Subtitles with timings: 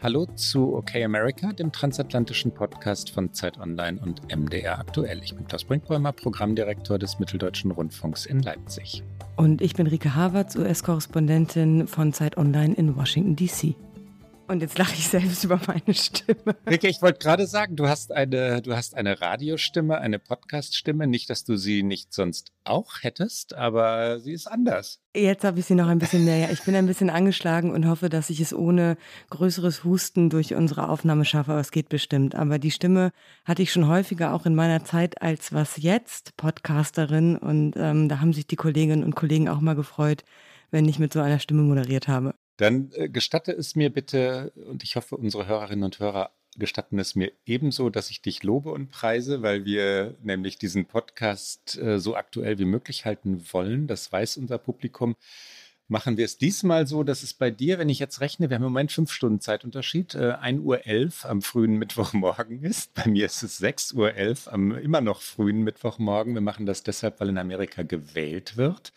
[0.00, 5.20] Hallo zu OK America, dem transatlantischen Podcast von Zeit Online und MDR aktuell.
[5.24, 9.02] Ich bin Klaus Brinkbäumer, Programmdirektor des Mitteldeutschen Rundfunks in Leipzig.
[9.34, 13.74] Und ich bin Rike Havertz, US-Korrespondentin von Zeit Online in Washington, D.C.
[14.48, 16.56] Und jetzt lache ich selbst über meine Stimme.
[16.66, 21.06] Rike, ich wollte gerade sagen, du hast eine, du hast eine Radiostimme, eine Podcaststimme.
[21.06, 25.00] Nicht, dass du sie nicht sonst auch hättest, aber sie ist anders.
[25.14, 26.50] Jetzt habe ich sie noch ein bisschen mehr.
[26.50, 28.96] Ich bin ein bisschen angeschlagen und hoffe, dass ich es ohne
[29.28, 31.52] größeres Husten durch unsere Aufnahme schaffe.
[31.52, 32.34] Aber es geht bestimmt.
[32.34, 33.12] Aber die Stimme
[33.44, 37.36] hatte ich schon häufiger auch in meiner Zeit als was jetzt Podcasterin.
[37.36, 40.24] Und ähm, da haben sich die Kolleginnen und Kollegen auch mal gefreut,
[40.70, 42.34] wenn ich mit so einer Stimme moderiert habe.
[42.58, 47.14] Dann äh, gestatte es mir bitte, und ich hoffe, unsere Hörerinnen und Hörer gestatten es
[47.14, 52.16] mir ebenso, dass ich dich lobe und preise, weil wir nämlich diesen Podcast äh, so
[52.16, 53.86] aktuell wie möglich halten wollen.
[53.86, 55.14] Das weiß unser Publikum.
[55.86, 58.64] Machen wir es diesmal so, dass es bei dir, wenn ich jetzt rechne, wir haben
[58.64, 62.92] im Moment fünf Stunden Zeitunterschied, äh, 1.11 Uhr am frühen Mittwochmorgen ist.
[62.92, 66.34] Bei mir ist es 6.11 Uhr am immer noch frühen Mittwochmorgen.
[66.34, 68.92] Wir machen das deshalb, weil in Amerika gewählt wird.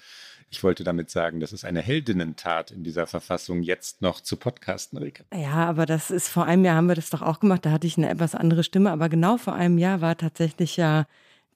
[0.52, 5.00] Ich wollte damit sagen, das ist eine Heldinnentat in dieser Verfassung, jetzt noch zu podcasten,
[5.00, 5.24] Rike.
[5.34, 7.66] Ja, aber das ist vor einem Jahr haben wir das doch auch gemacht.
[7.66, 8.92] Da hatte ich eine etwas andere Stimme.
[8.92, 11.06] Aber genau vor einem Jahr war tatsächlich ja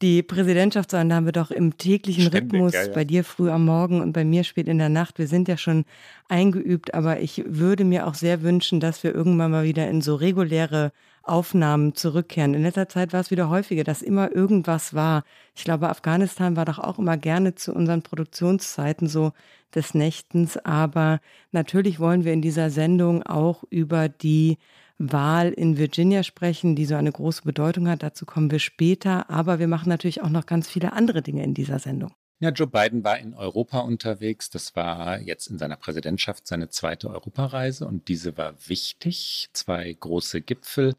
[0.01, 2.93] die Präsidentschaft, sondern da haben wir doch im täglichen Ständig, Rhythmus, ja, ja.
[2.93, 5.57] bei dir früh am Morgen und bei mir spät in der Nacht, wir sind ja
[5.57, 5.85] schon
[6.27, 10.15] eingeübt, aber ich würde mir auch sehr wünschen, dass wir irgendwann mal wieder in so
[10.15, 10.91] reguläre
[11.27, 12.53] Aufnahmen zurückkehren.
[12.53, 15.23] In letzter Zeit war es wieder häufiger, dass immer irgendwas war.
[15.55, 19.33] Ich glaube, Afghanistan war doch auch immer gerne zu unseren Produktionszeiten so
[19.73, 20.57] des Nächtens.
[20.57, 21.19] Aber
[21.51, 24.57] natürlich wollen wir in dieser Sendung auch über die
[24.97, 28.03] Wahl in Virginia sprechen, die so eine große Bedeutung hat.
[28.03, 29.29] Dazu kommen wir später.
[29.29, 32.11] Aber wir machen natürlich auch noch ganz viele andere Dinge in dieser Sendung.
[32.39, 34.49] Ja, Joe Biden war in Europa unterwegs.
[34.49, 39.49] Das war jetzt in seiner Präsidentschaft seine zweite Europareise und diese war wichtig.
[39.53, 40.95] Zwei große Gipfel,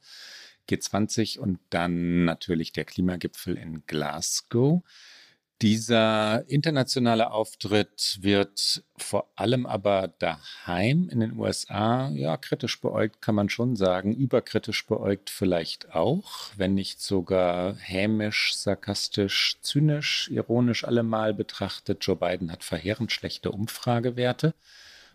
[0.69, 4.83] G20 und dann natürlich der Klimagipfel in Glasgow.
[5.63, 13.35] Dieser internationale Auftritt wird vor allem aber daheim in den USA, ja, kritisch beäugt kann
[13.35, 21.33] man schon sagen, überkritisch beäugt vielleicht auch, wenn nicht sogar hämisch, sarkastisch, zynisch, ironisch allemal
[21.33, 22.05] betrachtet.
[22.05, 24.53] Joe Biden hat verheerend schlechte Umfragewerte.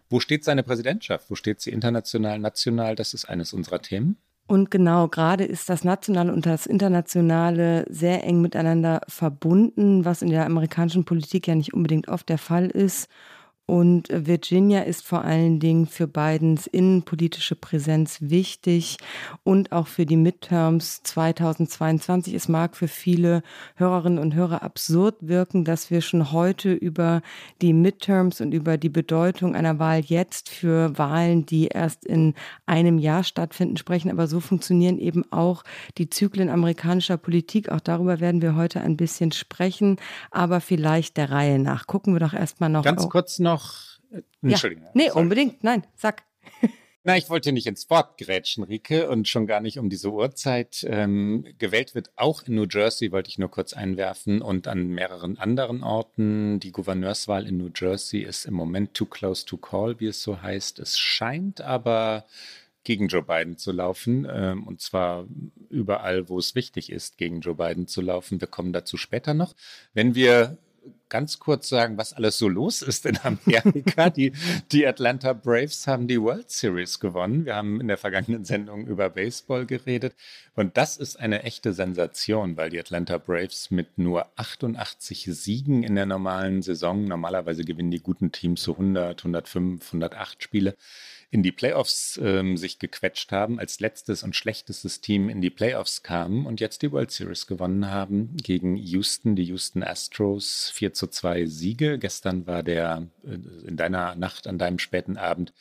[0.09, 1.29] Wo steht seine Präsidentschaft?
[1.29, 2.95] Wo steht sie international, national?
[2.95, 4.17] Das ist eines unserer Themen.
[4.51, 10.29] Und genau, gerade ist das Nationale und das Internationale sehr eng miteinander verbunden, was in
[10.29, 13.07] der amerikanischen Politik ja nicht unbedingt oft der Fall ist.
[13.71, 18.97] Und Virginia ist vor allen Dingen für Bidens innenpolitische Präsenz wichtig
[19.45, 22.33] und auch für die Midterms 2022.
[22.33, 23.43] Es mag für viele
[23.75, 27.21] Hörerinnen und Hörer absurd wirken, dass wir schon heute über
[27.61, 32.33] die Midterms und über die Bedeutung einer Wahl jetzt für Wahlen, die erst in
[32.65, 34.11] einem Jahr stattfinden, sprechen.
[34.11, 35.63] Aber so funktionieren eben auch
[35.97, 37.69] die Zyklen amerikanischer Politik.
[37.69, 39.95] Auch darüber werden wir heute ein bisschen sprechen,
[40.29, 41.87] aber vielleicht der Reihe nach.
[41.87, 42.83] Gucken wir doch erstmal noch.
[42.83, 43.99] Ganz kurz noch noch.
[44.11, 44.85] Äh, Entschuldigung.
[44.85, 44.91] Ja.
[44.93, 45.21] Nee, sorry.
[45.21, 45.63] unbedingt.
[45.63, 46.23] Nein, sag.
[47.03, 50.85] Na, ich wollte nicht ins Wort grätschen, Rike, und schon gar nicht um diese Uhrzeit.
[50.87, 55.39] Ähm, gewählt wird auch in New Jersey, wollte ich nur kurz einwerfen, und an mehreren
[55.39, 56.59] anderen Orten.
[56.59, 60.43] Die Gouverneurswahl in New Jersey ist im Moment too close to call, wie es so
[60.43, 60.77] heißt.
[60.77, 62.25] Es scheint aber
[62.83, 65.25] gegen Joe Biden zu laufen, ähm, und zwar
[65.69, 68.41] überall, wo es wichtig ist, gegen Joe Biden zu laufen.
[68.41, 69.55] Wir kommen dazu später noch.
[69.93, 70.57] Wenn wir
[71.11, 74.09] ganz kurz sagen, was alles so los ist in Amerika.
[74.09, 74.31] die,
[74.71, 77.45] die Atlanta Braves haben die World Series gewonnen.
[77.45, 80.15] Wir haben in der vergangenen Sendung über Baseball geredet.
[80.55, 85.95] Und das ist eine echte Sensation, weil die Atlanta Braves mit nur 88 Siegen in
[85.95, 90.75] der normalen Saison, normalerweise gewinnen die guten Teams so 100, 105, 108 Spiele,
[91.31, 96.03] in die Playoffs ähm, sich gequetscht haben, als letztes und schlechtestes Team in die Playoffs
[96.03, 101.07] kamen und jetzt die World Series gewonnen haben gegen Houston, die Houston Astros, 4 zu
[101.07, 101.97] 2 Siege.
[101.97, 105.53] Gestern war der, äh, in deiner Nacht, an deinem späten Abend,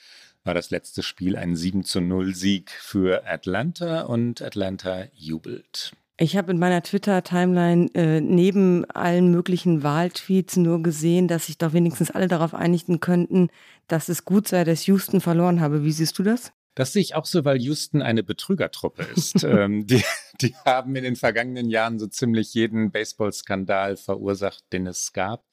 [0.43, 5.93] war das letzte Spiel ein 7 zu 0 Sieg für Atlanta und Atlanta jubelt.
[6.23, 11.73] Ich habe in meiner Twitter-Timeline äh, neben allen möglichen Wahltweets nur gesehen, dass sich doch
[11.73, 13.49] wenigstens alle darauf einigen könnten,
[13.89, 15.83] dass es gut sei, dass Houston verloren habe.
[15.83, 16.53] Wie siehst du das?
[16.75, 19.45] Das sehe ich auch so, weil Houston eine Betrügertruppe ist.
[19.45, 20.05] ähm, die,
[20.43, 25.47] die haben in den vergangenen Jahren so ziemlich jeden Baseball-Skandal verursacht, den es gab.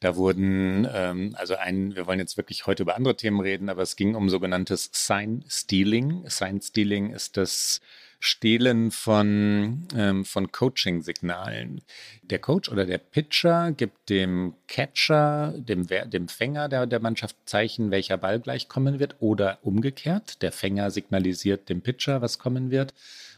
[0.00, 3.82] Da wurden, ähm, also ein, wir wollen jetzt wirklich heute über andere Themen reden, aber
[3.82, 6.24] es ging um sogenanntes Sign Stealing.
[6.26, 7.80] Sign Stealing ist das
[8.20, 11.80] Stehlen von, ähm, von Coaching-Signalen.
[12.22, 17.90] Der Coach oder der Pitcher gibt dem Catcher, dem, dem Fänger der, der Mannschaft Zeichen,
[17.90, 20.42] welcher Ball gleich kommen wird oder umgekehrt.
[20.42, 22.92] Der Fänger signalisiert dem Pitcher, was kommen wird.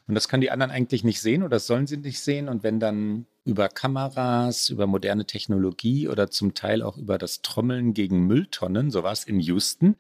[0.09, 2.49] Und das können die anderen eigentlich nicht sehen oder das sollen sie nicht sehen.
[2.49, 7.93] Und wenn dann über Kameras, über moderne Technologie oder zum Teil auch über das Trommeln
[7.93, 9.97] gegen Mülltonnen, so war es in Houston,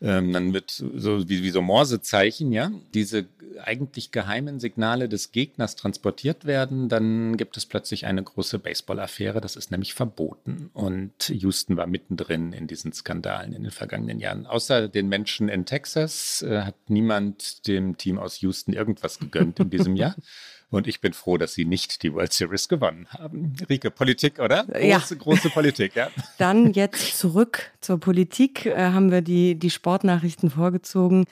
[0.00, 3.26] ähm, dann wird so wie, wie so Morsezeichen, ja, diese
[3.62, 9.40] eigentlich geheimen Signale des Gegners transportiert werden, dann gibt es plötzlich eine große Baseball-Affäre.
[9.40, 10.70] Das ist nämlich verboten.
[10.72, 14.46] Und Houston war mittendrin in diesen Skandalen in den vergangenen Jahren.
[14.46, 19.70] Außer den Menschen in Texas äh, hat niemand dem Team aus Houston irgendwas gegönnt in
[19.70, 20.14] diesem Jahr.
[20.68, 23.54] Und ich bin froh, dass sie nicht die World Series gewonnen haben.
[23.68, 24.64] Rike, Politik, oder?
[24.64, 24.98] Große, ja.
[24.98, 26.08] große Politik, ja.
[26.38, 28.66] Dann jetzt zurück zur Politik.
[28.66, 31.26] Äh, haben wir die, die Sportnachrichten vorgezogen.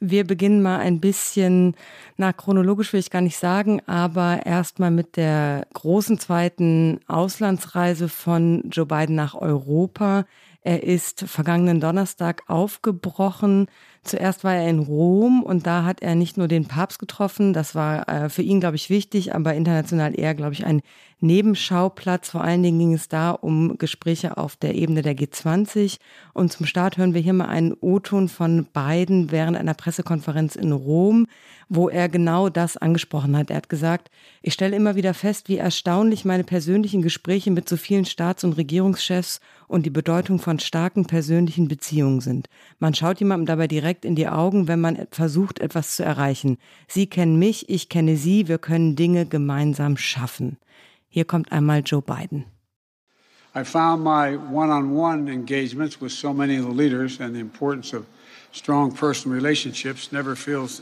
[0.00, 1.76] Wir beginnen mal ein bisschen,
[2.16, 8.70] na, chronologisch will ich gar nicht sagen, aber erstmal mit der großen zweiten Auslandsreise von
[8.70, 10.24] Joe Biden nach Europa.
[10.62, 13.68] Er ist vergangenen Donnerstag aufgebrochen
[14.02, 17.74] Zuerst war er in Rom und da hat er nicht nur den Papst getroffen, das
[17.74, 20.80] war äh, für ihn, glaube ich, wichtig, aber international eher, glaube ich, ein
[21.20, 22.30] Nebenschauplatz.
[22.30, 25.98] Vor allen Dingen ging es da um Gespräche auf der Ebene der G20.
[26.32, 30.72] Und zum Start hören wir hier mal einen O-Ton von Biden während einer Pressekonferenz in
[30.72, 31.26] Rom,
[31.68, 33.50] wo er genau das angesprochen hat.
[33.50, 34.10] Er hat gesagt,
[34.42, 38.54] ich stelle immer wieder fest, wie erstaunlich meine persönlichen Gespräche mit so vielen Staats- und
[38.54, 42.48] Regierungschefs und die Bedeutung von starken persönlichen Beziehungen sind.
[42.78, 46.58] Man schaut jemandem dabei direkt in die Augen, wenn man versucht, etwas zu erreichen.
[46.88, 50.58] Sie kennen mich, ich kenne Sie, wir können Dinge gemeinsam schaffen.
[51.08, 52.46] Hier kommt einmal Joe Biden.
[53.54, 58.06] I found my one-on-one engagements with so many of the leaders and the importance of
[58.52, 60.80] strong personal relationships never feels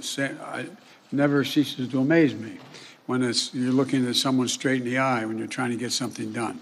[1.11, 2.59] never ceases to amaze me
[3.07, 6.31] when you're looking at someone straight in the eye when you're trying to get something
[6.31, 6.61] done.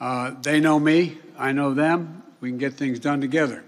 [0.00, 2.22] Uh, they know me, I know them.
[2.40, 3.64] We can get things done together.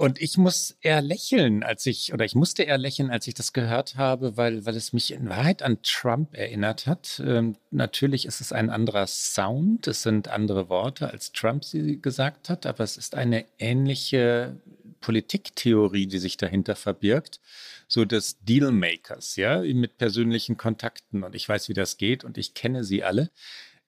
[0.00, 3.52] Und ich muss eher lächeln, als ich, oder ich musste eher lächeln, als ich das
[3.52, 7.22] gehört habe, weil, weil es mich in Wahrheit an Trump erinnert hat.
[7.22, 12.48] Ähm, natürlich ist es ein anderer Sound, es sind andere Worte, als Trump sie gesagt
[12.48, 14.56] hat, aber es ist eine ähnliche
[15.02, 17.38] Politiktheorie, die sich dahinter verbirgt,
[17.86, 21.24] so des Dealmakers, ja, mit persönlichen Kontakten.
[21.24, 23.28] Und ich weiß, wie das geht und ich kenne sie alle.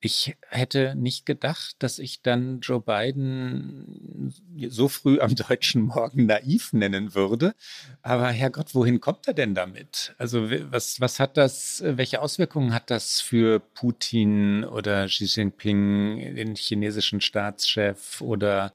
[0.04, 4.34] Ich hätte nicht gedacht, dass ich dann Joe Biden
[4.69, 7.54] so früh am deutschen Morgen naiv nennen würde.
[8.02, 10.16] Aber Herrgott, wohin kommt er denn damit?
[10.19, 16.56] Also was, was hat das, welche Auswirkungen hat das für Putin oder Xi Jinping, den
[16.56, 18.72] chinesischen Staatschef oder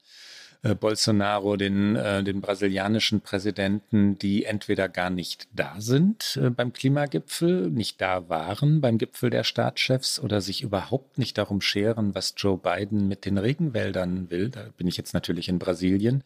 [0.62, 6.72] äh, Bolsonaro, den, äh, den brasilianischen Präsidenten, die entweder gar nicht da sind äh, beim
[6.72, 12.34] Klimagipfel, nicht da waren beim Gipfel der Staatschefs oder sich überhaupt nicht darum scheren, was
[12.36, 14.50] Joe Biden mit den Regenwäldern will.
[14.50, 16.24] Da bin ich jetzt natürlich in Brasilien.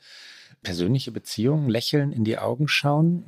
[0.62, 3.24] Persönliche Beziehungen, lächeln, in die Augen schauen?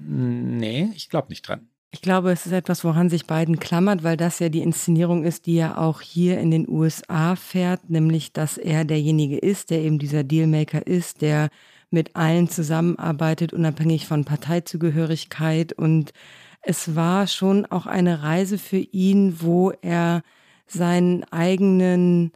[0.58, 1.68] Nee, ich glaube nicht dran.
[1.94, 5.46] Ich glaube, es ist etwas, woran sich Biden klammert, weil das ja die Inszenierung ist,
[5.46, 10.00] die er auch hier in den USA fährt, nämlich dass er derjenige ist, der eben
[10.00, 11.50] dieser Dealmaker ist, der
[11.90, 15.72] mit allen zusammenarbeitet, unabhängig von Parteizugehörigkeit.
[15.72, 16.12] Und
[16.62, 20.24] es war schon auch eine Reise für ihn, wo er
[20.66, 22.32] seinen eigenen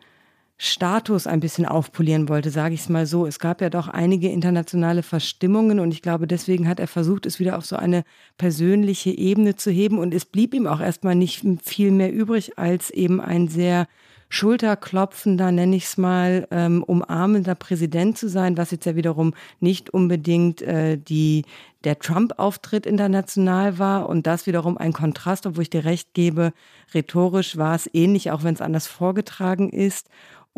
[0.61, 3.27] Status ein bisschen aufpolieren wollte, sage ich es mal so.
[3.27, 7.39] Es gab ja doch einige internationale Verstimmungen und ich glaube, deswegen hat er versucht, es
[7.39, 8.03] wieder auf so eine
[8.39, 12.91] persönliche Ebene zu heben und es blieb ihm auch erstmal nicht viel mehr übrig, als
[12.91, 13.87] eben ein sehr
[14.31, 19.91] schulterklopfender, nenne ich es mal, ähm, umarmender Präsident zu sein, was jetzt ja wiederum nicht
[19.91, 21.45] unbedingt äh, die,
[21.85, 26.53] der Trump-Auftritt international war und das wiederum ein Kontrast, obwohl ich dir recht gebe,
[26.93, 30.09] rhetorisch war es ähnlich, auch wenn es anders vorgetragen ist.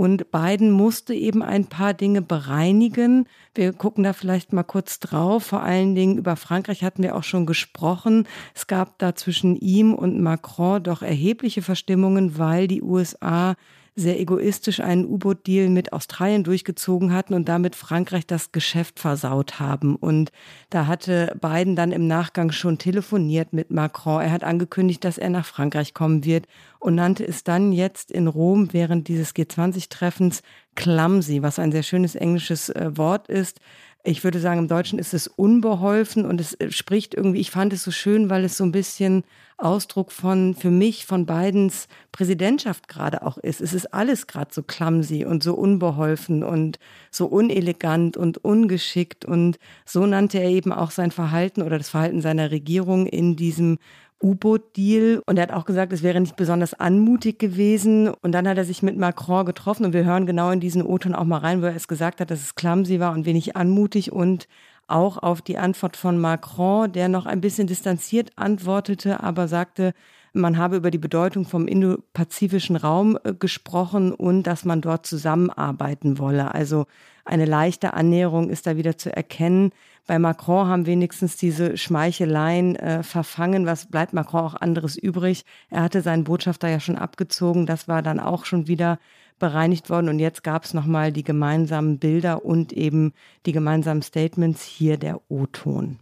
[0.00, 3.28] Und Biden musste eben ein paar Dinge bereinigen.
[3.54, 5.42] Wir gucken da vielleicht mal kurz drauf.
[5.42, 8.26] Vor allen Dingen über Frankreich hatten wir auch schon gesprochen.
[8.54, 13.56] Es gab da zwischen ihm und Macron doch erhebliche Verstimmungen, weil die USA
[13.96, 19.96] sehr egoistisch einen U-Boot-Deal mit Australien durchgezogen hatten und damit Frankreich das Geschäft versaut haben.
[19.96, 20.32] Und
[20.70, 24.22] da hatte Biden dann im Nachgang schon telefoniert mit Macron.
[24.22, 26.46] Er hat angekündigt, dass er nach Frankreich kommen wird
[26.78, 30.42] und nannte es dann jetzt in Rom während dieses G20-Treffens
[30.74, 33.60] clumsy, was ein sehr schönes englisches äh, Wort ist.
[34.02, 37.72] Ich würde sagen, im Deutschen ist es unbeholfen und es äh, spricht irgendwie, ich fand
[37.72, 39.24] es so schön, weil es so ein bisschen
[39.58, 43.60] Ausdruck von, für mich, von Bidens Präsidentschaft gerade auch ist.
[43.60, 46.78] Es ist alles gerade so clumsy und so unbeholfen und
[47.10, 52.22] so unelegant und ungeschickt und so nannte er eben auch sein Verhalten oder das Verhalten
[52.22, 53.78] seiner Regierung in diesem
[54.22, 55.22] U-Boot-Deal.
[55.26, 58.08] Und er hat auch gesagt, es wäre nicht besonders anmutig gewesen.
[58.08, 61.14] Und dann hat er sich mit Macron getroffen und wir hören genau in diesen O-Ton
[61.14, 64.12] auch mal rein, wo er es gesagt hat, dass es clumsy war und wenig anmutig
[64.12, 64.48] und
[64.86, 69.94] auch auf die Antwort von Macron, der noch ein bisschen distanziert antwortete, aber sagte,
[70.32, 76.18] man habe über die Bedeutung vom indopazifischen Raum äh, gesprochen und dass man dort zusammenarbeiten
[76.18, 76.54] wolle.
[76.54, 76.86] Also
[77.24, 79.72] eine leichte Annäherung ist da wieder zu erkennen.
[80.06, 83.66] Bei Macron haben wenigstens diese Schmeicheleien äh, verfangen.
[83.66, 85.44] Was bleibt Macron auch anderes übrig?
[85.68, 87.66] Er hatte seinen Botschafter ja schon abgezogen.
[87.66, 88.98] Das war dann auch schon wieder
[89.38, 90.08] bereinigt worden.
[90.08, 93.12] Und jetzt gab es nochmal die gemeinsamen Bilder und eben
[93.46, 94.62] die gemeinsamen Statements.
[94.62, 95.98] Hier der O-Ton.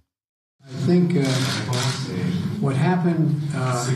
[0.61, 1.25] I think uh,
[2.61, 3.87] what happened uh,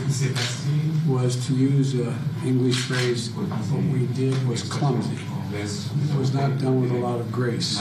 [1.07, 2.15] was, to use an
[2.45, 5.17] English phrase, what we did was clumsy.
[5.53, 7.79] It was not done with a lot of grace.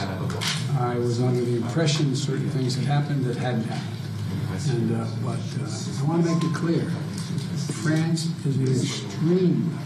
[0.79, 3.99] I was under the impression certain things had happened that hadn't happened.
[4.69, 6.85] And, uh, but uh, I want to make it clear,
[7.83, 9.79] France is an extreme,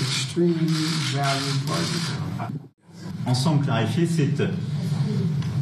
[0.00, 0.66] extremely
[1.14, 2.58] valued partner.
[3.26, 4.40] Ensemble c'est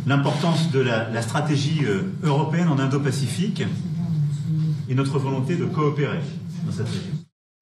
[0.06, 3.62] l'importance de la, la stratégie euh, européenne en Indo-Pacifique
[4.90, 6.18] et notre volonté de coopérer
[6.66, 7.14] dans cette région.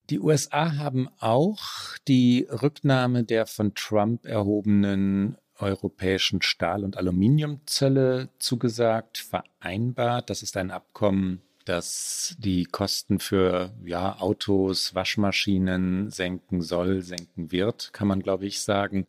[0.09, 9.19] Die USA haben auch die Rücknahme der von Trump erhobenen europäischen Stahl- und Aluminiumzölle zugesagt,
[9.19, 10.31] vereinbart.
[10.31, 17.93] Das ist ein Abkommen, das die Kosten für ja, Autos, Waschmaschinen senken soll, senken wird,
[17.93, 19.05] kann man, glaube ich, sagen.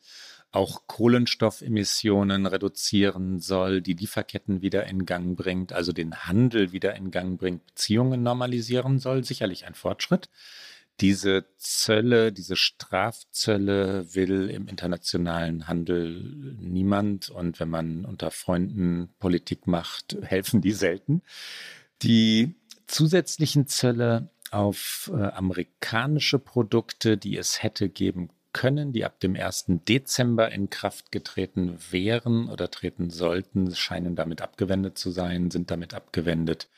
[0.52, 7.12] Auch Kohlenstoffemissionen reduzieren soll, die Lieferketten wieder in Gang bringt, also den Handel wieder in
[7.12, 9.23] Gang bringt, Beziehungen normalisieren soll.
[9.23, 10.28] Sicherlich ein Fortschritt.
[10.99, 17.30] Diese Zölle, diese Strafzölle will im internationalen Handel niemand.
[17.30, 21.23] Und wenn man unter Freunden Politik macht, helfen die selten.
[22.02, 22.57] Die
[22.88, 29.66] zusätzlichen Zölle auf äh, amerikanische Produkte, die es hätte geben können, die ab dem 1.
[29.88, 35.95] Dezember in Kraft getreten wären oder treten sollten, scheinen damit abgewendet zu sein, sind damit
[35.95, 36.69] abgewendet.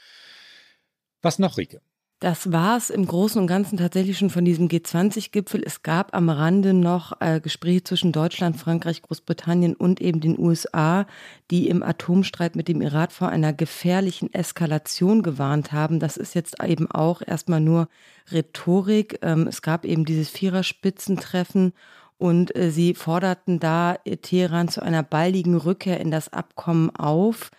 [1.22, 1.80] Was noch, Rike?
[2.22, 5.60] Das war es im Großen und Ganzen tatsächlich schon von diesem G20-Gipfel.
[5.66, 11.06] Es gab am Rande noch äh, Gespräche zwischen Deutschland, Frankreich, Großbritannien und eben den USA,
[11.50, 15.98] die im Atomstreit mit dem Iran vor einer gefährlichen Eskalation gewarnt haben.
[15.98, 17.88] Das ist jetzt eben auch erstmal nur
[18.30, 19.18] Rhetorik.
[19.22, 21.72] Ähm, es gab eben dieses Viererspitzentreffen
[22.18, 27.50] und äh, sie forderten da Teheran zu einer baldigen Rückkehr in das Abkommen auf.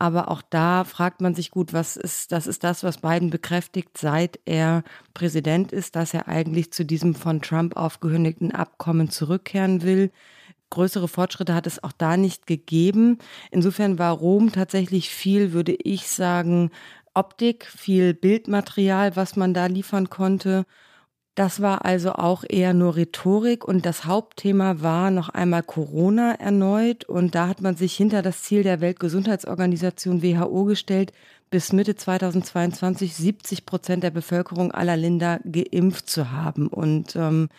[0.00, 3.98] Aber auch da fragt man sich gut, was ist, das ist das, was Biden bekräftigt,
[3.98, 10.12] seit er Präsident ist, dass er eigentlich zu diesem von Trump aufgekündigten Abkommen zurückkehren will.
[10.70, 13.18] Größere Fortschritte hat es auch da nicht gegeben.
[13.50, 16.70] Insofern war Rom tatsächlich viel, würde ich sagen,
[17.14, 20.64] Optik, viel Bildmaterial, was man da liefern konnte.
[21.38, 27.04] Das war also auch eher nur Rhetorik und das Hauptthema war noch einmal Corona erneut
[27.04, 31.12] und da hat man sich hinter das Ziel der Weltgesundheitsorganisation WHO gestellt,
[31.48, 36.66] bis Mitte 2022 70 Prozent der Bevölkerung aller Länder geimpft zu haben.
[36.66, 37.50] Und ähm,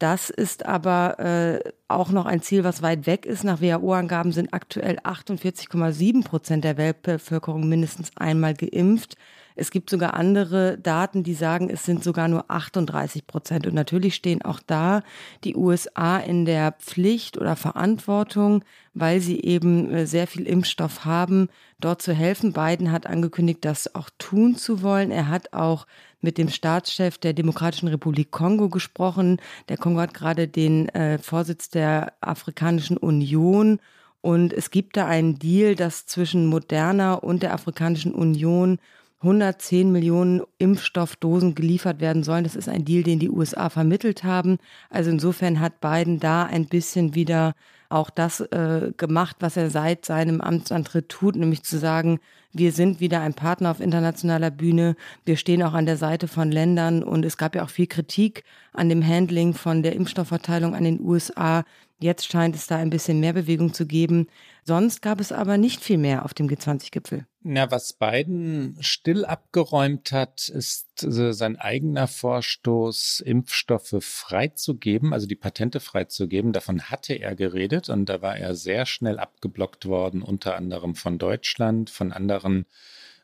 [0.00, 3.44] das ist aber äh, auch noch ein Ziel, was weit weg ist.
[3.44, 9.14] Nach WHO-Angaben sind aktuell 48,7 Prozent der Weltbevölkerung mindestens einmal geimpft.
[9.56, 13.66] Es gibt sogar andere Daten, die sagen, es sind sogar nur 38 Prozent.
[13.66, 15.02] Und natürlich stehen auch da
[15.44, 21.48] die USA in der Pflicht oder Verantwortung, weil sie eben äh, sehr viel Impfstoff haben,
[21.80, 22.52] dort zu helfen.
[22.52, 25.10] Biden hat angekündigt, das auch tun zu wollen.
[25.10, 25.86] Er hat auch
[26.20, 29.40] mit dem Staatschef der Demokratischen Republik Kongo gesprochen.
[29.68, 33.80] Der Kongo hat gerade den äh, Vorsitz der Afrikanischen Union.
[34.20, 38.78] Und es gibt da einen Deal, dass zwischen Moderna und der Afrikanischen Union
[39.22, 42.42] 110 Millionen Impfstoffdosen geliefert werden sollen.
[42.42, 44.58] Das ist ein Deal, den die USA vermittelt haben.
[44.90, 47.54] Also insofern hat Biden da ein bisschen wieder
[47.88, 52.18] auch das äh, gemacht, was er seit seinem Amtsantritt tut, nämlich zu sagen,
[52.52, 54.96] wir sind wieder ein Partner auf internationaler Bühne.
[55.24, 58.44] Wir stehen auch an der Seite von Ländern und es gab ja auch viel Kritik
[58.72, 61.64] an dem Handling von der Impfstoffverteilung an den USA.
[62.00, 64.26] Jetzt scheint es da ein bisschen mehr Bewegung zu geben.
[64.64, 67.26] Sonst gab es aber nicht viel mehr auf dem G20-Gipfel.
[67.44, 75.34] Na, was Biden still abgeräumt hat, ist äh, sein eigener Vorstoß, Impfstoffe freizugeben, also die
[75.34, 76.52] Patente freizugeben.
[76.52, 81.18] Davon hatte er geredet und da war er sehr schnell abgeblockt worden, unter anderem von
[81.18, 82.64] Deutschland, von anderen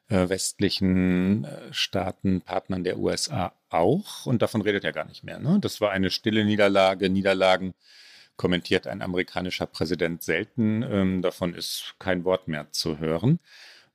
[0.09, 4.27] äh, westlichen äh, Staaten, Partnern der USA auch.
[4.27, 5.39] Und davon redet er gar nicht mehr.
[5.39, 5.59] Ne?
[5.61, 7.09] Das war eine stille Niederlage.
[7.09, 7.75] Niederlagen
[8.37, 10.83] kommentiert ein amerikanischer Präsident selten.
[10.83, 13.39] Ähm, davon ist kein Wort mehr zu hören.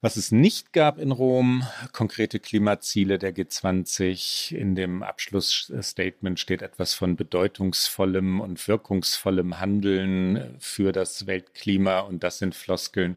[0.03, 4.53] Was es nicht gab in Rom, konkrete Klimaziele der G20.
[4.53, 12.37] In dem Abschlussstatement steht etwas von bedeutungsvollem und wirkungsvollem Handeln für das Weltklima und das
[12.37, 13.15] sind Floskeln,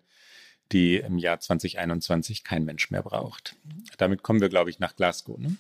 [0.71, 3.57] die im Jahr 2021 kein Mensch mehr braucht.
[3.99, 5.39] Damit kommen wir, glaube ich, nach Glasgow.
[5.39, 5.57] Ne?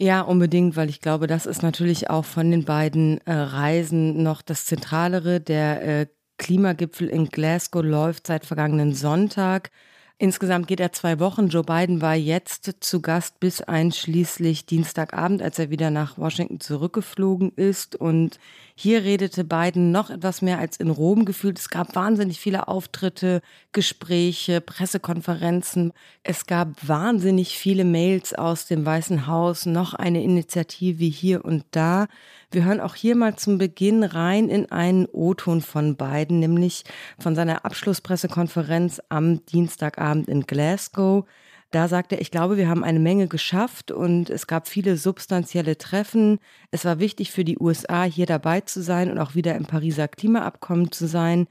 [0.00, 4.42] Ja, unbedingt, weil ich glaube, das ist natürlich auch von den beiden äh, Reisen noch
[4.42, 5.40] das Zentralere.
[5.40, 6.06] Der äh,
[6.36, 9.72] Klimagipfel in Glasgow läuft seit vergangenen Sonntag.
[10.20, 11.46] Insgesamt geht er zwei Wochen.
[11.46, 17.52] Joe Biden war jetzt zu Gast bis einschließlich Dienstagabend, als er wieder nach Washington zurückgeflogen
[17.54, 17.94] ist.
[17.94, 18.40] Und
[18.80, 21.58] hier redete Biden noch etwas mehr als in Rom gefühlt.
[21.58, 23.40] Es gab wahnsinnig viele Auftritte,
[23.72, 25.92] Gespräche, Pressekonferenzen.
[26.22, 32.06] Es gab wahnsinnig viele Mails aus dem Weißen Haus, noch eine Initiative hier und da.
[32.52, 36.84] Wir hören auch hier mal zum Beginn rein in einen O-Ton von Biden, nämlich
[37.18, 41.24] von seiner Abschlusspressekonferenz am Dienstagabend in Glasgow.
[41.70, 45.76] Da sagte er, ich glaube, wir haben eine Menge geschafft und es gab viele substanzielle
[45.76, 46.38] Treffen.
[46.70, 50.08] Es war wichtig für die USA, hier dabei zu sein und auch wieder im Pariser
[50.08, 51.46] Klimaabkommen zu sein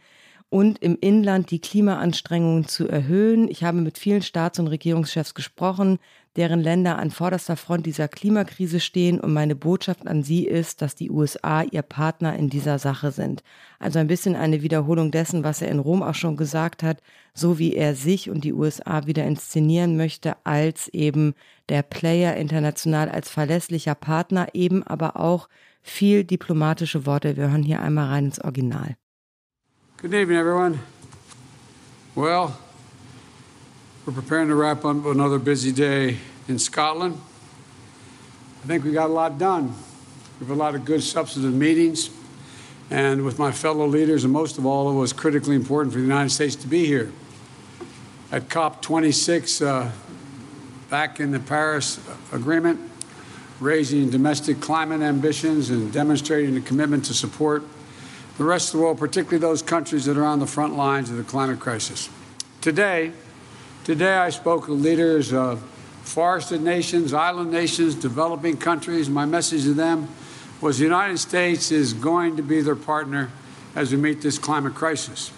[0.49, 3.47] und im Inland die Klimaanstrengungen zu erhöhen.
[3.47, 5.99] Ich habe mit vielen Staats- und Regierungschefs gesprochen,
[6.37, 9.19] deren Länder an vorderster Front dieser Klimakrise stehen.
[9.19, 13.43] Und meine Botschaft an Sie ist, dass die USA Ihr Partner in dieser Sache sind.
[13.79, 17.01] Also ein bisschen eine Wiederholung dessen, was er in Rom auch schon gesagt hat,
[17.33, 21.33] so wie er sich und die USA wieder inszenieren möchte als eben
[21.69, 25.49] der Player international, als verlässlicher Partner, eben aber auch
[25.81, 27.35] viel diplomatische Worte.
[27.35, 28.95] Wir hören hier einmal rein ins Original.
[29.99, 30.79] Good evening, everyone.
[32.15, 32.53] Well,
[34.07, 36.15] we're preparing to wrap up another busy day
[36.47, 37.19] in Scotland.
[38.63, 39.75] I think we got a lot done.
[40.39, 42.09] We have a lot of good substantive meetings,
[42.89, 46.05] and with my fellow leaders, and most of all, it was critically important for the
[46.05, 47.11] United States to be here.
[48.31, 49.91] At COP26, uh,
[50.89, 51.99] back in the Paris
[52.31, 52.79] Agreement,
[53.59, 57.61] raising domestic climate ambitions and demonstrating a commitment to support
[58.37, 61.17] the rest of the world, particularly those countries that are on the front lines of
[61.17, 62.09] the climate crisis.
[62.61, 63.11] Today,
[63.87, 65.61] today I spoke with leaders of
[66.03, 69.09] forested nations, island nations, developing countries.
[69.09, 70.09] My message to them
[70.59, 73.29] was the United States is going to be their partner
[73.75, 75.31] as we meet this climate crisis.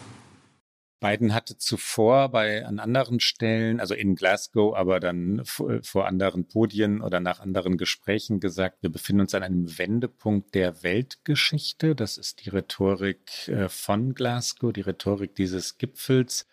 [0.99, 7.01] Biden hatte zuvor bei an anderen Stellen, also in Glasgow, aber dann vor, anderen Podien
[7.01, 11.95] oder nach anderen Gesprächen gesagt, wir befinden uns an einem Wendepunkt der Weltgeschichte.
[11.95, 16.47] Das ist die Rhetorik äh, von Glasgow, die Rhetorik dieses Gipfels.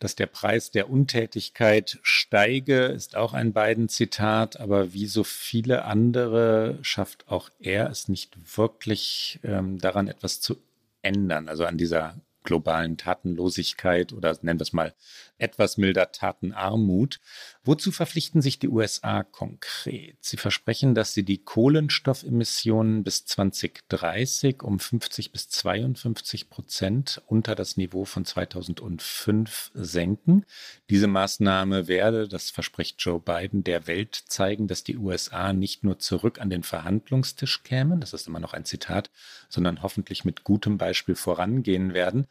[0.00, 6.78] Dass der Preis der Untätigkeit steige, ist auch ein Biden-Zitat, aber wie so viele andere
[6.82, 10.56] schafft auch er es nicht wirklich ähm, daran etwas zu
[11.02, 14.94] ändern, also an dieser globalen Tatenlosigkeit oder nennen wir es mal
[15.40, 17.20] etwas milder Tatenarmut.
[17.64, 20.16] Wozu verpflichten sich die USA konkret?
[20.20, 27.76] Sie versprechen, dass sie die Kohlenstoffemissionen bis 2030 um 50 bis 52 Prozent unter das
[27.76, 30.44] Niveau von 2005 senken.
[30.88, 35.98] Diese Maßnahme werde, das verspricht Joe Biden, der Welt zeigen, dass die USA nicht nur
[35.98, 39.10] zurück an den Verhandlungstisch kämen, das ist immer noch ein Zitat,
[39.48, 42.26] sondern hoffentlich mit gutem Beispiel vorangehen werden.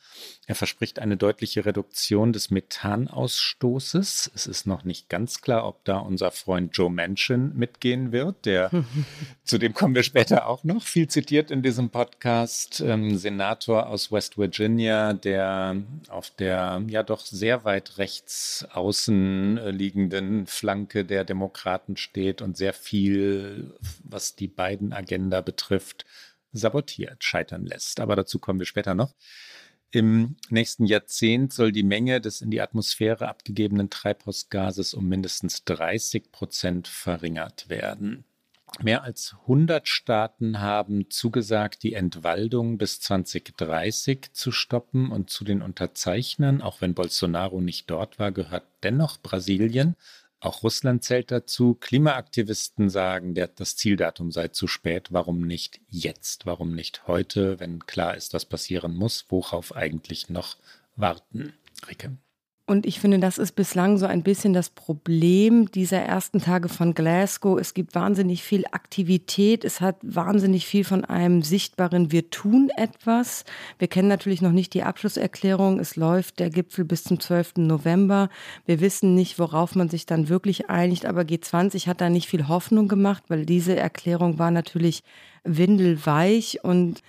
[0.48, 2.50] Er verspricht eine deutliche Reduktion des
[3.00, 4.32] Methanausstoßes.
[4.34, 8.46] Es ist noch nicht ganz klar, ob da unser Freund Joe Manchin mitgehen wird.
[8.46, 8.72] Der,
[9.44, 14.12] zu dem kommen wir später auch noch, viel zitiert in diesem Podcast, ähm, Senator aus
[14.12, 15.78] West Virginia, der
[16.10, 22.58] auf der ja doch sehr weit rechts außen äh, liegenden Flanke der Demokraten steht und
[22.58, 26.06] sehr viel, was die beiden Agenda betrifft,
[26.52, 28.00] sabotiert, scheitern lässt.
[28.00, 29.14] Aber dazu kommen wir später noch.
[29.91, 36.32] Im nächsten Jahrzehnt soll die Menge des in die Atmosphäre abgegebenen Treibhausgases um mindestens 30
[36.32, 38.23] Prozent verringert werden.
[38.82, 45.63] Mehr als 100 Staaten haben zugesagt, die Entwaldung bis 2030 zu stoppen und zu den
[45.63, 49.95] Unterzeichnern, auch wenn Bolsonaro nicht dort war, gehört dennoch Brasilien.
[50.41, 51.75] Auch Russland zählt dazu.
[51.75, 55.12] Klimaaktivisten sagen, der, das Zieldatum sei zu spät.
[55.12, 56.45] Warum nicht jetzt?
[56.45, 59.25] Warum nicht heute, wenn klar ist, was passieren muss?
[59.30, 60.56] Worauf eigentlich noch
[60.95, 61.54] warten?
[61.88, 62.17] Ricke.
[62.69, 66.93] Und ich finde, das ist bislang so ein bisschen das Problem dieser ersten Tage von
[66.93, 67.60] Glasgow.
[67.60, 69.65] Es gibt wahnsinnig viel Aktivität.
[69.65, 73.43] Es hat wahnsinnig viel von einem sichtbaren Wir tun etwas.
[73.79, 75.79] Wir kennen natürlich noch nicht die Abschlusserklärung.
[75.79, 77.53] Es läuft der Gipfel bis zum 12.
[77.55, 78.29] November.
[78.67, 81.08] Wir wissen nicht, worauf man sich dann wirklich einigt.
[81.08, 85.01] Aber G20 hat da nicht viel Hoffnung gemacht, weil diese Erklärung war natürlich
[85.43, 87.01] windelweich und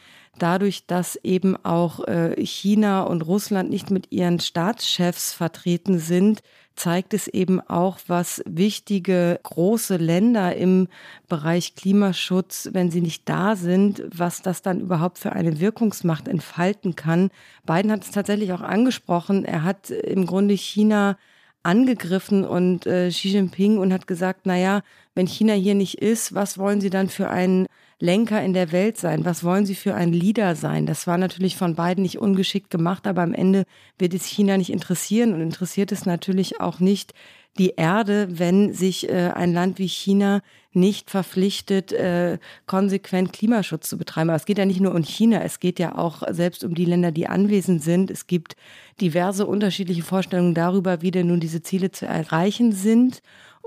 [0.43, 6.43] dadurch, dass eben auch äh, China und Russland nicht mit ihren Staatschefs vertreten sind,
[6.77, 10.89] zeigt es eben auch, was wichtige große Länder im
[11.29, 16.97] Bereich Klimaschutz, wenn sie nicht da sind, was das dann überhaupt für eine Wirkungsmacht entfalten
[16.97, 17.31] kann.
[17.67, 19.45] Biden hat es tatsächlich auch angesprochen.
[19.45, 21.19] Er hat im Grunde China
[21.63, 24.81] angegriffen und äh, Xi Jinping und hat gesagt, na ja,
[25.15, 27.67] wenn China hier nicht ist, was wollen Sie dann für einen
[28.01, 29.25] Lenker in der Welt sein?
[29.25, 30.87] Was wollen sie für ein Leader sein?
[30.87, 33.65] Das war natürlich von beiden nicht ungeschickt gemacht, aber am Ende
[33.99, 37.13] wird es China nicht interessieren und interessiert es natürlich auch nicht
[37.59, 40.41] die Erde, wenn sich äh, ein Land wie China
[40.73, 44.31] nicht verpflichtet, äh, konsequent Klimaschutz zu betreiben.
[44.31, 46.85] Aber es geht ja nicht nur um China, es geht ja auch selbst um die
[46.85, 48.11] Länder, die anwesend sind.
[48.11, 48.57] Es gibt
[49.01, 53.21] diverse unterschiedliche Vorstellungen darüber, wie denn nun diese Ziele zu erreichen sind.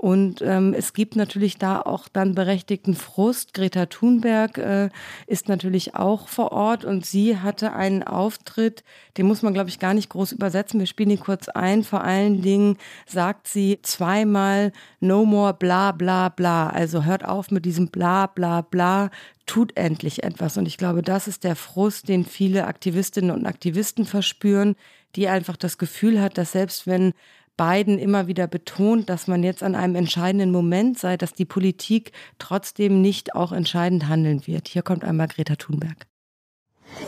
[0.04, 3.54] Und ähm, es gibt natürlich da auch dann berechtigten Frust.
[3.54, 4.90] Greta Thunberg äh,
[5.26, 8.84] ist natürlich auch vor Ort und sie hatte einen Auftritt,
[9.16, 10.78] den muss man, glaube ich, gar nicht groß übersetzen.
[10.78, 11.84] Wir spielen ihn kurz ein.
[11.84, 16.68] Vor allen Dingen sagt sie zweimal No more bla bla bla.
[16.68, 19.10] Also hört auf mit diesem bla bla bla
[19.46, 20.58] tut endlich etwas.
[20.58, 24.76] Und ich glaube, das ist der Frust, den viele Aktivistinnen und Aktivisten verspüren,
[25.16, 27.14] die einfach das Gefühl hat, dass selbst wenn
[27.56, 32.12] Biden immer wieder betont, dass man jetzt an einem entscheidenden Moment sei, dass die Politik
[32.38, 34.68] trotzdem nicht auch entscheidend handeln wird.
[34.68, 36.06] Hier kommt einmal Greta Thunberg.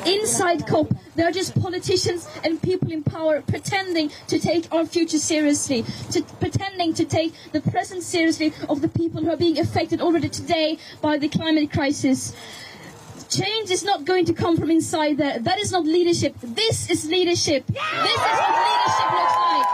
[0.05, 5.85] Inside COP, they're just politicians and people in power pretending to take our future seriously,
[6.11, 10.29] to, pretending to take the present seriously of the people who are being affected already
[10.29, 12.35] today by the climate crisis.
[13.29, 15.39] Change is not going to come from inside there.
[15.39, 16.37] That is not leadership.
[16.43, 17.67] This is leadership.
[17.67, 19.67] This is what leadership looks like.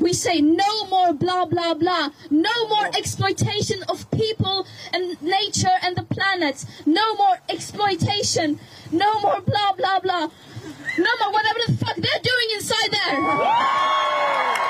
[0.00, 5.94] We say no more blah blah blah, no more exploitation of people and nature and
[5.96, 8.58] the planet, no more exploitation,
[8.90, 10.28] no more blah blah blah,
[10.98, 14.61] no more whatever the fuck they're doing inside there.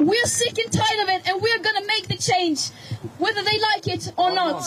[0.00, 2.70] We're sick and tired of it and we're gonna make the change,
[3.18, 4.62] whether they like it or not.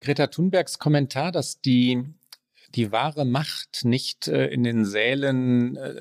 [0.00, 2.02] Greta Thunbergs Kommentar, dass die
[2.74, 5.94] die wahre Macht nicht äh, in den Sälen äh,